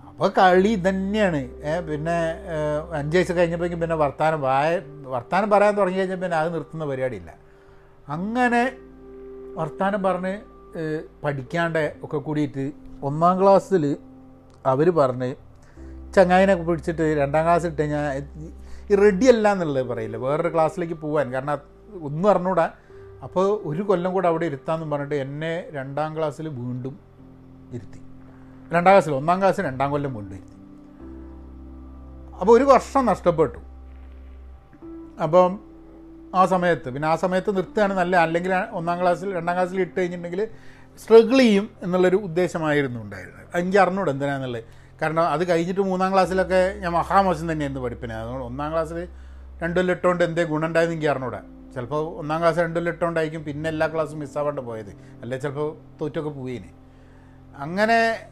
അപ്പോൾ 0.09 0.31
കളി 0.39 0.73
തന്നെയാണ് 0.89 1.41
പിന്നെ 1.89 2.17
അഞ്ച് 2.99 3.15
വയസ്സ് 3.17 3.35
കഴിഞ്ഞപ്പോഴേക്കും 3.39 3.81
പിന്നെ 3.81 3.97
വർത്താനം 4.05 4.41
വായ 4.49 4.71
വർത്താനം 5.15 5.49
പറയാൻ 5.51 5.75
തുടങ്ങി 5.79 5.99
കഴിഞ്ഞാൽ 5.99 6.21
പിന്നെ 6.25 6.37
അത് 6.41 6.49
നിർത്തുന്ന 6.55 6.85
പരിപാടിയില്ല. 6.91 7.31
അങ്ങനെ 8.17 8.63
വർത്താനം 9.61 10.01
പറഞ്ഞ് 10.03 10.35
പഠിക്കാണ്ട് 11.25 11.85
ഒക്കെ 12.05 12.19
കൂടിയിട്ട് 12.27 12.65
ഒന്നാം 13.09 13.35
ക്ലാസ്സിൽ 13.43 13.85
അവർ 14.67 14.91
പറഞ്ഞ് 14.91 15.35
ചങ്ങായിനെ 16.15 16.55
പിടിച്ചിട്ട് 16.55 17.17
രണ്ടാം 17.19 17.45
ക്ലാസ് 17.45 17.67
ഇട്ട് 17.67 17.83
ഈ 18.91 18.95
റെഡി 18.95 19.27
അല്ല 19.27 19.53
എന്നുള്ളത് 19.53 19.87
പറയില്ല. 19.87 20.17
വേറൊരു 20.17 20.55
ക്ലാസ്സിലേക്ക് 20.55 20.95
പോകാൻ 20.95 21.33
കാരണം 21.33 21.59
ഒന്നും 22.03 22.31
അറിഞ്ഞൂടാ. 22.31 22.71
അപ്പോൾ 23.23 23.61
ഒരു 23.65 23.83
കൊല്ലം 23.83 24.13
കൂടെ 24.13 24.29
അവിടെ 24.29 24.47
ഇരുത്താമെന്നും 24.47 24.91
പറഞ്ഞിട്ട് 24.91 25.15
എന്നെ 25.15 25.65
രണ്ടാം 25.71 26.17
ക്ലാസ്സിൽ 26.17 26.49
വീണ്ടും 26.49 27.01
ഇരുത്തി. 27.73 28.01
രണ്ടാം 28.73 28.93
ക്ലാസ്സിൽ 28.93 29.15
ഒന്നാം 29.15 29.39
ക്ലാസ്സിൽ 29.39 29.65
രണ്ടാം 29.65 29.91
കൊല്ലം 29.91 30.15
വീണ്ടും 30.15 30.37
ഇരുത്തി. 30.37 30.57
അപ്പോൾ 32.41 32.53
ഒരു 32.57 32.65
വർഷം 32.65 33.07
നഷ്ടപ്പെട്ടു. 33.07 33.59
അപ്പം 35.23 35.61
ആ 36.35 36.47
സമയത്ത് 36.47 36.91
പിന്നെ 36.91 37.09
ആ 37.09 37.17
സമയത്ത് 37.17 37.57
നിർത്തുകയാണ് 37.57 37.95
നല്ല 37.95 38.17
അല്ലെങ്കിൽ 38.17 38.53
ഒന്നാം 38.71 39.01
ക്ലാസ്സിൽ 39.01 39.35
രണ്ടാം 39.35 39.57
ക്ലാസ്സിൽ 39.57 39.81
ഇട്ട് 39.81 40.01
കഴിഞ്ഞിട്ടുണ്ടെങ്കിൽ 40.01 40.49
സ്ട്രഗിൾ 40.99 41.39
ചെയ്യും 41.39 41.71
എന്നുള്ളൊരു 41.83 42.17
ഉദ്ദേശമായിരുന്നു 42.17 43.01
ഉണ്ടായിരുന്നത്. 43.01 43.40
എനിക്ക് 43.59 43.79
അറിഞ്ഞൂടെ 43.79 44.11
എന്തിനാന്നുള്ളത്? 44.11 44.65
കാരണം 45.03 45.23
അത് 45.23 45.49
കഴിഞ്ഞിട്ട് 45.49 45.81
മൂന്നാം 45.81 46.13
ക്ലാസ്സിലൊക്കെ 46.13 46.75
ഞാൻ 46.79 46.93
മഹാമോശം 46.93 47.53
തന്നെയായിരുന്നു 47.53 47.81
പഠിപ്പിനെ. 47.81 48.15
അതുകൊണ്ട് 48.15 48.45
ഒന്നാം 48.45 48.73
ക്ലാസ്സിൽ 48.73 49.09
രണ്ടു 49.63 49.81
കൊല്ലം 49.81 49.95
ഇട്ടുകൊണ്ട് 49.95 50.25
എന്തേ 50.25 50.45
ഗുണം 50.45 50.67
ഉണ്ടായെന്ന് 50.67 50.95
എനിക്ക് 50.95 51.09
അറിഞ്ഞൂടെ. 51.09 51.41
ചിലപ്പോൾ 51.75 52.19
ഒന്നാം 52.19 52.41
ക്ലാസ് 52.41 52.59
രണ്ടു 52.59 52.79
കൊല്ലം 52.79 52.93
ഇട്ടുകൊണ്ടായിരിക്കും 52.93 53.45
പിന്നെ 53.45 53.69
എല്ലാ 53.69 53.87
ക്ലാസ്സും 53.87 54.19
മിസ്സാവാണ്ട് 54.19 54.61
പോയത്. 54.61 54.93
അല്ലെ 55.23 55.39
ചിലപ്പോൾ 55.39 55.77
തോറ്റൊക്കെ 56.01 56.31
പോയിന്. 56.31 56.71
അങ്ങനെ 57.57 58.29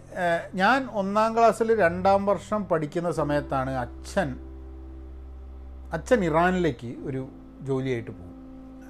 ഞാൻ 0.55 0.89
ഒന്നാം 0.91 1.39
ക്ലാസ്സിൽ 1.39 1.81
രണ്ടാം 1.81 2.27
വർഷം 2.27 2.65
പഠിക്കുന്ന 2.65 3.11
സമയത്താണ് 3.13 3.71
അച്ഛൻ 3.71 4.39
അച്ഛൻ 5.93 6.25
ഇറാനിലേക്ക് 6.25 6.87
ഒരു 6.87 7.29
ജോലിയായിട്ട് 7.61 8.11
പോകും. 8.11 8.35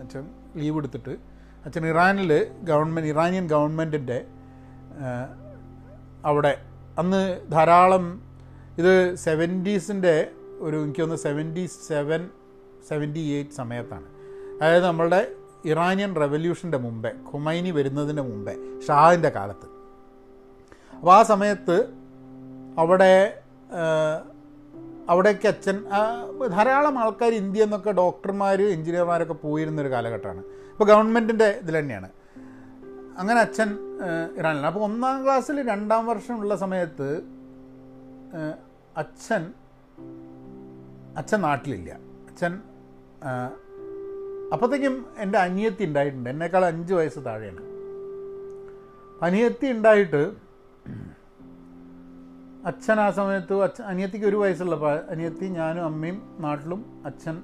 അച്ഛൻ 0.00 0.30
ലീവ് 0.56 0.76
എടുത്തിട്ട് 0.76 1.16
അച്ഛൻ 1.64 1.86
ഇറാനിൽ 1.86 2.46
ഗവൺമെന്റ് 2.62 3.10
ഇറാനിയൻ 3.10 3.46
ഗവൺമെന്റിന്റെ 3.46 4.26
അവിടെ. 6.24 6.62
അന്ന് 6.98 7.40
ധാരാളം 7.52 8.22
ഇത് 8.78 9.14
സെവന്റീസിന്റെ 9.14 10.30
ഒരു 10.58 10.76
എനിക്ക് 10.76 11.00
തോന്നുന്നു 11.00 11.22
സെവന്റി 11.22 11.66
സെവൻ 11.86 12.30
സെവന്റി 12.88 13.18
എയ്റ്റ് 13.18 13.50
സമയത്താണ്. 13.50 14.06
അതായത് 14.62 14.84
നമ്മളുടെ 14.84 15.30
ഇറാനിയൻ 15.64 16.16
റെവല്യൂഷന്റെ 16.16 16.78
മുമ്പേ 16.78 17.10
ഖുമൈനി 17.32 17.70
വരുന്നതിന് 17.70 18.20
മുമ്പേ 18.20 18.54
ഷാഹിന്റെ 18.88 19.28
കാലത്ത്. 19.28 19.66
അപ്പോൾ 20.96 21.14
ആ 21.14 21.22
സമയത്ത് 21.22 21.86
അവിടെ 22.78 23.42
അവിടേക്ക് 25.08 25.48
അച്ഛൻ 25.48 25.84
ധാരാളം 26.48 26.98
ആൾക്കാർ 26.98 27.32
ഇന്ത്യ 27.32 27.62
എന്നൊക്കെ 27.62 27.90
ഡോക്ടർമാർ 27.90 28.62
എഞ്ചിനീയർമാരൊക്കെ 28.62 29.32
പോയിരുന്നൊരു 29.32 29.90
കാലഘട്ടമാണ്. 29.90 30.38
ഇപ്പോൾ 30.38 30.84
ഗവൺമെന്റിന്റെ 30.84 31.58
ഇതിൽ 31.62 31.78
തന്നെയാണ്. 31.78 32.08
അങ്ങനെ 33.18 33.40
അച്ഛൻ 33.40 33.87
ഇറാനിലാണ്. 34.38 34.66
അപ്പോൾ 34.66 34.80
ഒന്നാം 34.80 35.24
ക്ലാസ്സിൽ 35.24 35.68
രണ്ടാം 35.68 36.06
വർഷമുള്ള 36.06 36.56
സമയത്ത് 36.56 37.22
അച്ഛൻ 38.96 39.52
അച്ഛൻ 41.16 41.40
നാട്ടിലില്ല. 41.40 41.90
അച്ഛൻ 42.30 42.60
അപ്പോഴത്തേക്കും 44.52 45.06
എന്റെ 45.18 45.38
അനിയത്തി 45.38 45.84
ഉണ്ടായിട്ടുണ്ട്. 45.84 46.30
എന്നേക്കാൾ 46.30 46.64
അഞ്ച് 46.64 46.94
വയസ്സ് 46.94 47.24
താഴെയാണ്. 47.24 47.62
അനിയത്തി 49.22 49.66
ഉണ്ടായിട്ട് 49.66 50.22
അച്ഛൻ 52.66 53.00
ആ 53.00 53.10
സമയത്ത് 53.10 53.54
അച്ഛൻ 53.62 53.84
അനിയത്തിക്ക് 53.84 54.26
ഒരു 54.26 54.36
വയസ്സുള്ളപ്പോൾ 54.36 54.94
അനിയത്തി 55.10 55.44
ഞാനും 55.44 55.84
അമ്മയും 55.84 56.36
നാട്ടിലും 56.38 57.02
അച്ഛൻ 57.06 57.42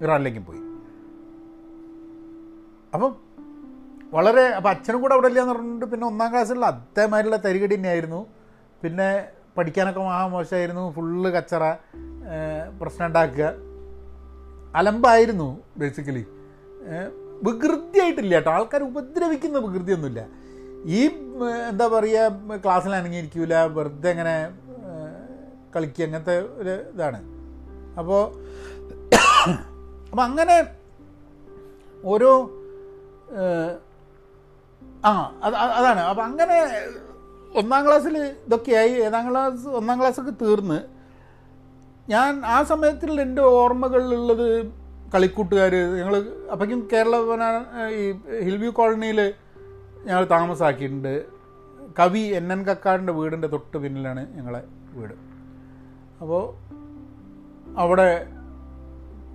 ഇറാനിലേക്കും 0.00 0.44
പോയി. 0.44 0.58
അപ്പം 2.94 3.27
വളരെ 4.14 4.44
അപ്പം 4.58 4.70
അച്ഛനും 4.70 5.00
കൂടെ 5.02 5.14
അവിടെ 5.14 5.28
ഇല്ലയെന്ന് 5.30 5.54
പറഞ്ഞിട്ട് 5.54 5.86
പിന്നെ 5.92 6.06
ഒന്നാം 6.06 6.28
ക്ലാസ്സിലുള്ള 6.32 6.66
അതേമാതിരിയുള്ള 6.66 7.38
തരികടി 7.44 7.74
തന്നെയായിരുന്നു. 7.74 8.20
പിന്നെ 8.82 9.08
പഠിക്കാനൊക്കെ 9.58 10.00
മഹാ 10.00 10.26
മോശമായിരുന്നു 10.26 10.84
ഫുള്ള് 10.96 11.30
കച്ചറ 11.32 11.64
പ്രശ്നം 12.80 13.06
ഉണ്ടാക്കുക. 13.06 13.46
അലമ്പായിരുന്നു 14.76 15.48
ബേസിക്കലി 15.76 16.24
വികൃതിയായിട്ടില്ല 17.46 18.34
കേട്ടോ. 18.34 18.50
ആൾക്കാർ 18.50 18.82
ഉപദ്രവിക്കുന്ന 18.82 19.58
വികൃതിയൊന്നുമില്ല. 19.58 20.20
ഈ 20.96 21.00
എന്താ 21.70 21.86
പറയുക 21.86 22.56
ക്ലാസ്സിൽ 22.64 22.94
അനങ്ങിയിരിക്കൂല 22.98 23.54
വെറുതെ 23.76 24.08
അങ്ങനെ 24.10 24.34
കളിക്കുക 25.76 26.04
അങ്ങനത്തെ 26.04 26.36
ഒരു 26.60 26.74
ഇതാണ്. 26.94 27.20
അപ്പോൾ 27.98 28.22
അപ്പം 30.10 30.24
അങ്ങനെ 30.24 30.56
ഓരോ 32.04 32.30
ആ 35.04 35.40
അത് 35.42 35.54
അത് 35.54 35.70
അതാണ്. 35.70 36.00
അപ്പം 36.00 36.24
അങ്ങനെ 36.24 36.58
ഒന്നാം 37.58 37.86
ക്ലാസ്സിൽ 37.86 38.18
ഇതൊക്കെയായി. 38.18 38.90
ഏഴാം 38.90 39.30
ക്ലാസ് 39.30 39.66
ഒന്നാം 39.66 40.00
ക്ലാസ്സൊക്കെ 40.00 40.30
തീർന്ന്. 40.30 40.80
ഞാൻ 42.08 42.46
ആ 42.46 42.62
സമയത്തിൽ 42.62 43.20
എന്റെ 43.20 43.42
ഓർമ്മകളിലുള്ളത് 43.42 44.66
കളിക്കൂട്ടുകാർ 45.14 45.74
ഞങ്ങൾ 45.74 46.16
അപ്പോഴേക്കും 46.52 46.88
കേരള 46.92 47.16
ഈ 47.88 48.12
ഹിൽവ്യൂ 48.42 48.70
കോളനിയിൽ 48.70 49.34
ഞങ്ങൾ 50.04 50.24
താമസാക്കിയിട്ടുണ്ട്. 50.24 51.26
കവി 51.98 52.18
എൻ 52.18 52.52
എൻ 52.52 52.66
കക്കാടിന്റെ 52.66 53.12
വീടിന്റെ 53.12 53.48
തൊട്ട് 53.48 53.76
പിന്നിലാണ് 53.76 54.36
ഞങ്ങളെ 54.36 54.62
വീട്. 54.92 55.14
അപ്പോൾ 56.20 56.44
അവിടെ 57.78 58.26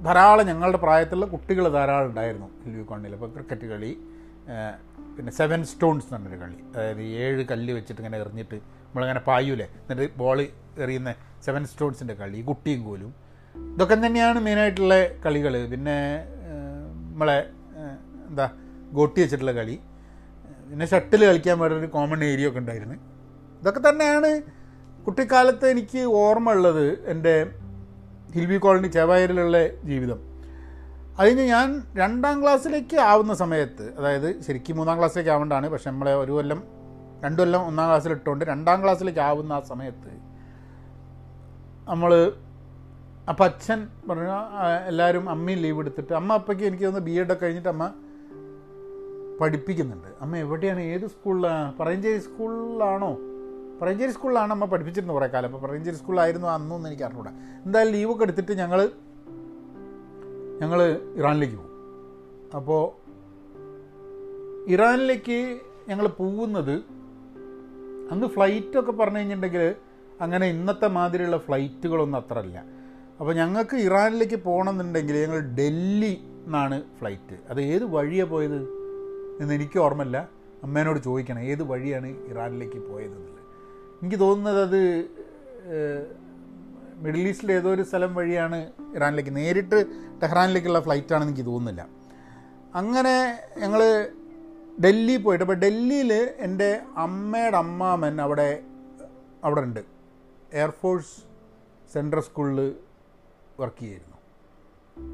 ധാരാളം 0.03 0.45
ഞങ്ങളുടെ 0.45 0.77
പ്രായത്തിലുള്ള 0.77 1.25
കുട്ടികൾ 1.25 1.69
ധാരാളം 1.69 2.05
ഉണ്ടായിരുന്നു 2.05 2.47
ഹിൽവ്യൂ 2.63 2.85
കോളനിയിൽ 2.85 3.13
അപ്പോൾ 3.13 3.29
ക്രിക്കറ്റ് 3.33 3.65
കളി 3.67 3.97
പിന്നെ 5.15 5.31
സെവൻ 5.31 5.63
സ്റ്റോൺസ് 5.63 6.05
എന്ന് 6.05 6.15
പറഞ്ഞൊരു 6.15 6.39
കളി 6.43 6.57
അതായത് 6.75 7.01
ഏഴ് 7.01 7.45
കല്ല് 7.51 7.73
വെച്ചിട്ട് 7.73 8.01
ഇങ്ങനെ 8.01 8.17
എറിഞ്ഞിട്ട് 8.17 8.55
നമ്മളങ്ങനെ 8.87 9.19
പായൂലേ. 9.19 9.63
എന്നിട്ട് 9.63 10.17
ബോൾ 10.17 10.47
എറിയുന്ന 10.83 11.15
സെവൻ 11.45 11.65
സ്റ്റോൺസിന്റെ 11.65 12.13
കളി 12.13 12.41
കുട്ടിയും 12.41 12.83
കോലും. 12.83 13.13
ഇതൊക്കെ 13.73 13.95
തന്നെയാണ് 14.05 14.39
മെയിനായിട്ടുള്ള 14.39 14.95
കളികൾ 15.25 15.67
പിന്നെ 15.67 15.97
നമ്മളെ 17.11 17.37
എന്താ 18.29 18.51
ഗോട്ടി 18.91 19.21
വെച്ചിട്ടുള്ള 19.21 19.51
കളി. 19.51 19.75
പിന്നെ 20.69 20.85
ഷട്ടിൽ 20.85 21.25
കളിക്കാൻ 21.25 21.59
വേണ്ടി 21.59 21.75
ഒരു 21.77 21.85
കോമൺ 21.85 22.23
ഏരിയ 22.23 22.49
ഒക്കെ 22.49 22.59
ഉണ്ടായിരുന്നു. 22.59 22.95
ഇതൊക്കെ 23.61 23.89
തന്നെയാണ് 23.89 24.41
കുട്ടിക്കാലത്ത് 25.05 25.65
എനിക്ക് 25.67 25.99
ഓർമ്മ 25.99 26.51
ഉള്ളത് 26.51 26.85
എന്റെ 27.09 27.33
ഹിൽവി 28.35 28.57
കോളനി 28.57 28.87
ചെവായൂരിലുള്ള 28.87 29.57
ജീവിതം. 29.89 30.32
അതിന് 31.19 31.41
ഞാൻ 31.41 31.83
രണ്ടാം 31.95 32.41
ക്ലാസ്സിലേക്ക് 32.41 32.97
ആവുന്ന 32.97 33.33
സമയത്ത് 33.33 33.97
അതായത് 33.97 34.41
ശരിക്കും 34.41 34.77
മൂന്നാം 34.77 34.97
ക്ലാസ്സിലേക്ക് 34.97 35.31
ആവേണ്ടതാണ് 35.31 35.69
പക്ഷെ 35.69 35.89
നമ്മളെ 35.89 36.15
ഒരു 36.15 36.31
കൊല്ലം 36.31 36.63
രണ്ടു 37.23 37.41
കൊല്ലം 37.41 37.67
ഒന്നാം 37.67 37.87
ക്ലാസ്സിൽ 37.87 38.11
ഇട്ടുകൊണ്ട് 38.11 38.45
രണ്ടാം 38.45 38.83
ക്ലാസ്സിലേക്ക് 38.83 39.19
ആവുന്ന 39.19 39.53
ആ 39.53 39.59
സമയത്ത് 39.59 40.11
നമ്മൾ 41.89 42.31
അപ്പം 43.29 43.43
അച്ഛൻ 43.43 43.87
പറഞ്ഞു 44.09 44.31
എല്ലാവരും 44.87 45.29
അമ്മയും 45.29 45.59
ലീവ് 45.59 45.79
എടുത്തിട്ട് 45.79 46.13
അമ്മ 46.13 46.33
അപ്പയ്ക്ക് 46.33 46.63
എനിക്ക് 46.63 46.83
തോന്നുന്നു 46.83 47.11
ബി 47.11 47.19
എഡ് 47.19 47.33
ഒക്കെ 47.33 47.45
കഴിഞ്ഞിട്ട് 47.45 47.69
അമ്മ 47.69 47.93
പഠിപ്പിക്കുന്നുണ്ട്. 49.41 50.07
അമ്മ 50.21 50.37
എവിടെയാണ് 50.37 50.81
ഏത് 50.81 51.05
സ്കൂളിലാണ് 51.07 51.73
പറയഞ്ചേരി 51.79 52.19
സ്കൂളിലാണോ? 52.19 53.17
പറയഞ്ചേരി 53.81 54.11
സ്കൂളിലാണ് 54.11 54.51
അമ്മ 54.51 54.65
പഠിപ്പിച്ചിരുന്നത് 54.65 55.15
കുറേ 55.15 55.27
കാലം. 55.27 55.47
അപ്പോൾ 55.47 55.67
പറയഞ്ചേരി 55.67 55.95
സ്കൂളിലായിരുന്നു 55.95 56.47
അന്നൊന്നും 56.47 56.89
എനിക്ക് 56.89 57.03
അറിഞ്ഞൂടാ 57.03 57.31
എന്തായാലും 57.65 57.93
ലീവൊക്കെ 57.93 58.23
എടുത്തിട്ട് 58.23 58.51
ഞങ്ങൾ 58.51 58.91
ഞങ്ങൾ 60.63 60.79
ഇറാനിലേക്ക് 61.19 61.57
പോകും. 61.59 61.71
അപ്പോൾ 62.57 62.83
ഇറാനിലേക്ക് 64.73 65.39
ഞങ്ങൾ 65.89 66.05
പോകുന്നത് 66.21 66.75
അന്ന് 68.11 68.27
ഫ്ലൈറ്റൊക്കെ 68.35 68.93
പറഞ്ഞു 68.99 69.19
കഴിഞ്ഞിട്ടുണ്ടെങ്കിൽ 69.19 69.63
അങ്ങനെ 70.21 70.45
ഇന്നത്തെ 70.53 70.87
മാതിരിയുള്ള 70.97 71.37
ഫ്ലൈറ്റുകളൊന്നും 71.47 72.17
അത്ര 72.19 72.39
ഇല്ല 72.47 72.59
അപ്പോൾ 73.19 73.33
ഞങ്ങൾക്ക് 73.39 73.77
ഇറാനിലേക്ക് 73.87 74.37
പോകണമെന്നുണ്ടെങ്കിൽ 74.45 75.15
ഞങ്ങൾ 75.23 75.39
ഡൽഹി 75.59 76.13
എന്നാണ് 76.45 76.77
ഫ്ലൈറ്റ് 76.99 77.35
അത് 77.49 77.59
ഏത് 77.73 77.85
വഴിയാണ് 77.95 78.31
പോയത്? 78.31 78.59
എന്ന് 79.41 79.53
എനിക്ക് 79.57 79.77
ഓർമ്മയില്ല. 79.85 80.17
അമ്മേനോട് 80.65 80.99
ചോദിക്കണം 81.07 81.43
ഏത് 81.51 81.63
വഴിയാണ് 81.71 82.09
ഇറാനിലേക്ക് 82.31 82.79
പോയത് 82.89 83.13
എന്നുള്ളത്. 83.17 83.41
എനിക്ക് 84.01 84.19
തോന്നുന്നത് 84.25 84.61
അത് 84.67 84.81
മിഡിൽ 87.03 87.25
ഈസ്റ്റിലെ 87.29 87.53
ഏതോ 87.59 87.69
ഒരു 87.75 87.83
സ്ഥലം 87.89 88.11
വഴിയാണ് 88.15 88.59
ഇറാനിലേക്ക്. 88.95 89.33
നേരിട്ട് 89.35 89.79
ടെഹ്റാനിലേക്കുള്ള 90.23 90.79
ഫ്ലൈറ്റാണെന്ന് 90.79 91.33
എനിക്ക് 91.33 91.49
തോന്നുന്നില്ല. 91.51 91.83
അങ്ങനെ 92.75 93.15
ഞങ്ങൾ 93.57 93.81
ഡൽഹി 94.83 95.17
പോയിട്ട് 95.17 95.43
അപ്പോൾ 95.45 95.59
ഡൽഹിയിൽ 95.63 96.11
എന്റെ 96.45 96.69
അമ്മയുടെ 96.97 97.57
അമ്മാമൻ 97.57 98.21
അവിടെ 98.21 98.49
അവിടെ 99.43 99.61
ഉണ്ട് 99.61 99.81
എയർഫോഴ്സ് 100.53 101.13
സെൻട്രൽ 101.93 102.21
സ്കൂളിൽ 102.21 102.59
വർക്ക് 103.59 103.79
ചെയ്യുന്നു 103.79 104.17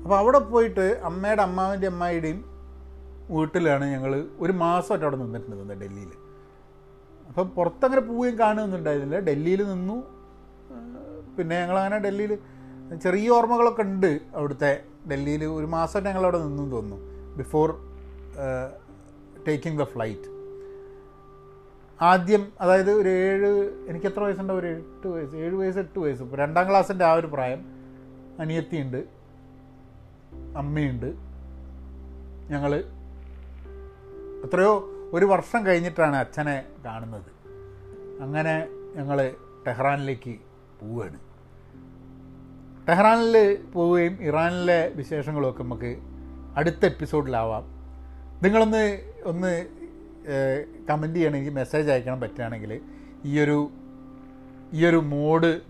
അപ്പോൾ 0.04 0.18
അവിടെ 0.18 0.40
പോയിട്ട് 0.40 0.86
അമ്മയുടെ 1.04 1.42
അമ്മാവിന്റെ 1.42 1.88
അമ്മായിയുടെയും 1.88 2.40
വീട്ടിലാണ് 3.30 3.86
ഞങ്ങൾ 3.86 4.12
ഒരു 4.40 4.52
മാസമായിട്ട് 4.52 5.06
അവിടെ 5.06 5.18
നിന്നിട്ടുണ്ട് 5.24 5.74
ഡൽഹിയിൽ 5.82 6.12
അപ്പം 7.30 7.50
പുറത്തങ്ങനെ 7.50 8.02
പോവുകയും 8.02 8.40
കാണുകയൊന്നുണ്ടായിരുന്നില്ല 8.40 9.20
ഡൽഹിയിൽ 9.20 9.62
നിന്നു. 9.64 9.98
പിന്നെ 11.38 11.56
ഞങ്ങളങ്ങനെ 11.62 12.00
ഡൽഹിയിൽ 12.00 12.32
ചെറിയ 13.04 13.30
ഓർമ്മകളൊക്കെ 13.30 13.82
ഉണ്ട് 13.82 14.12
അവിടുത്തെ 14.36 14.72
ഡൽഹിയിൽ 15.12 15.46
ഒരു 15.46 15.66
മാസം 15.66 16.04
ഞങ്ങൾ 16.04 16.24
അവിടെ 16.24 16.38
നിന്നു 16.38 16.64
തോന്നുന്നു. 16.64 17.36
ബിഫോർ 17.38 17.80
ടേക്കിംഗ് 19.48 19.80
ദ 19.80 19.84
ഫ്ലൈറ്റ് 19.84 20.40
ആദ്യം 22.02 22.52
അതായത് 22.62 22.92
ഒരു 22.92 23.10
ഏഴ് 23.10 23.48
എനിക്ക് 23.90 24.08
എത്ര 24.08 24.20
വയസ്സുണ്ട്? 24.24 24.54
ഒരു 24.54 24.68
എട്ട് 24.68 25.08
വയസ്സ് 25.08 25.36
ഏഴ് 25.36 25.56
വയസ്സ് 25.56 25.80
എട്ട് 25.80 26.00
വയസ്സ്. 26.00 26.24
ഇപ്പോൾ 26.24 26.38
രണ്ടാം 26.38 26.70
ക്ലാസ്സിന്റെ 26.70 27.06
ആ 27.06 27.14
ഒരു 27.14 27.28
പ്രായം. 27.28 27.66
അനിയത്തിയുണ്ട്. 28.40 29.04
അമ്മയുണ്ട്. 30.58 31.16
ഞങ്ങൾ 32.50 32.76
എത്രയോ 34.46 34.90
ഒരു 35.14 35.26
വർഷം 35.26 35.66
കഴിഞ്ഞിട്ടാണ് 35.66 36.16
അച്ഛനെ 36.16 36.66
കാണുന്നത്. 36.86 37.32
അങ്ങനെ 38.22 38.68
ഞങ്ങൾ 38.96 39.32
ടെഹ്റാനിലേക്ക് 39.68 40.36
പോവുകയാണ് 40.82 41.29
ടെഹ്റാനിൽ 42.90 43.58
പോവുകയും 43.74 44.18
ഇറാനിലെ 44.22 44.90
വിശേഷങ്ങളൊക്കെ 44.96 45.64
നമുക്ക് 45.64 45.98
അടുത്ത 46.58 46.86
എപ്പിസോഡിലാവാം. 46.86 47.64
നിങ്ങളൊന്ന് 48.44 49.00
ഒന്ന് 49.26 49.66
കമന്റ് 50.90 51.16
ചെയ്യണമെങ്കിൽ 51.16 51.54
മെസ്സേജ് 51.54 51.92
അയക്കണം 51.92 52.20
പറ്റുകയാണെങ്കിൽ 52.20 52.82
ഈയൊരു 53.26 53.70
ഈയൊരു 54.74 54.98
മോഡ് 54.98 55.62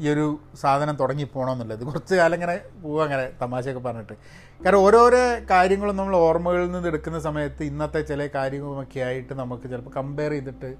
ഈ 0.00 0.08
ഒരു 0.08 0.38
സാധനം 0.54 0.96
തുടങ്ങി 0.96 1.24
പോകണമെന്നുള്ളത് 1.24 1.84
കുറച്ച് 1.84 2.14
കാലം 2.14 2.34
ഇങ്ങനെ 2.34 2.60
പോവുക 2.82 3.02
അങ്ങനെ 3.02 3.30
തമാശയൊക്കെ 3.42 3.80
പറഞ്ഞിട്ട്. 3.80 4.12
കാരണം 4.64 4.78
ഓരോരോ 4.78 5.18
കാര്യങ്ങളും 5.50 5.96
നമ്മൾ 5.96 6.16
ഓർമ്മകളിൽ 6.16 6.72
നിന്ന് 6.72 6.88
എടുക്കുന്ന 6.88 7.20
സമയത്ത് 7.20 7.62
ഇന്നത്തെ 7.62 8.00
ചില 8.00 8.26
കാര്യങ്ങളുമൊക്കെ 8.26 9.00
ആയിട്ട് 9.00 9.34
നമുക്ക് 9.34 9.62
ചിലപ്പോൾ 9.62 9.90
കമ്പയർ 9.90 10.30
ചെയ്തിട്ട് 10.30 10.74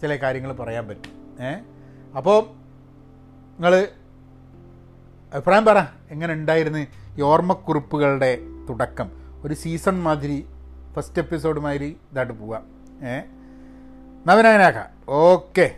ചില 0.00 0.16
കാര്യങ്ങൾ 0.16 0.52
പറയാൻ 0.52 0.88
പറ്റും. 0.88 1.44
ഏ? 1.44 1.52
അപ്പോൾ 2.16 2.46
നിങ്ങൾ 3.60 3.88
അഭിപ്രായം 5.34 5.64
പറ. 5.64 5.80
എങ്ങനെ 6.10 6.32
ഉണ്ടായിരുന്നു 6.32 6.78
ഈ 7.18 7.22
ഓർമ്മക്കുറിപ്പുകളുടെ 7.22 8.38
തുടക്കം? 8.68 9.10
ഒരു 9.44 9.54
സീസൺ 9.54 10.02
മാതിരി 10.02 10.46
ഫസ്റ്റ് 10.96 11.18
എപ്പിസോഡ് 11.18 11.60
മാതിരി 11.60 11.96
ഇതായിട്ട് 12.12 12.32
പോവാം. 12.32 12.62
ഏ? 13.06 13.20
നവനായനാക്കാം 14.26 14.86
ഓക്കെ. 15.08 15.76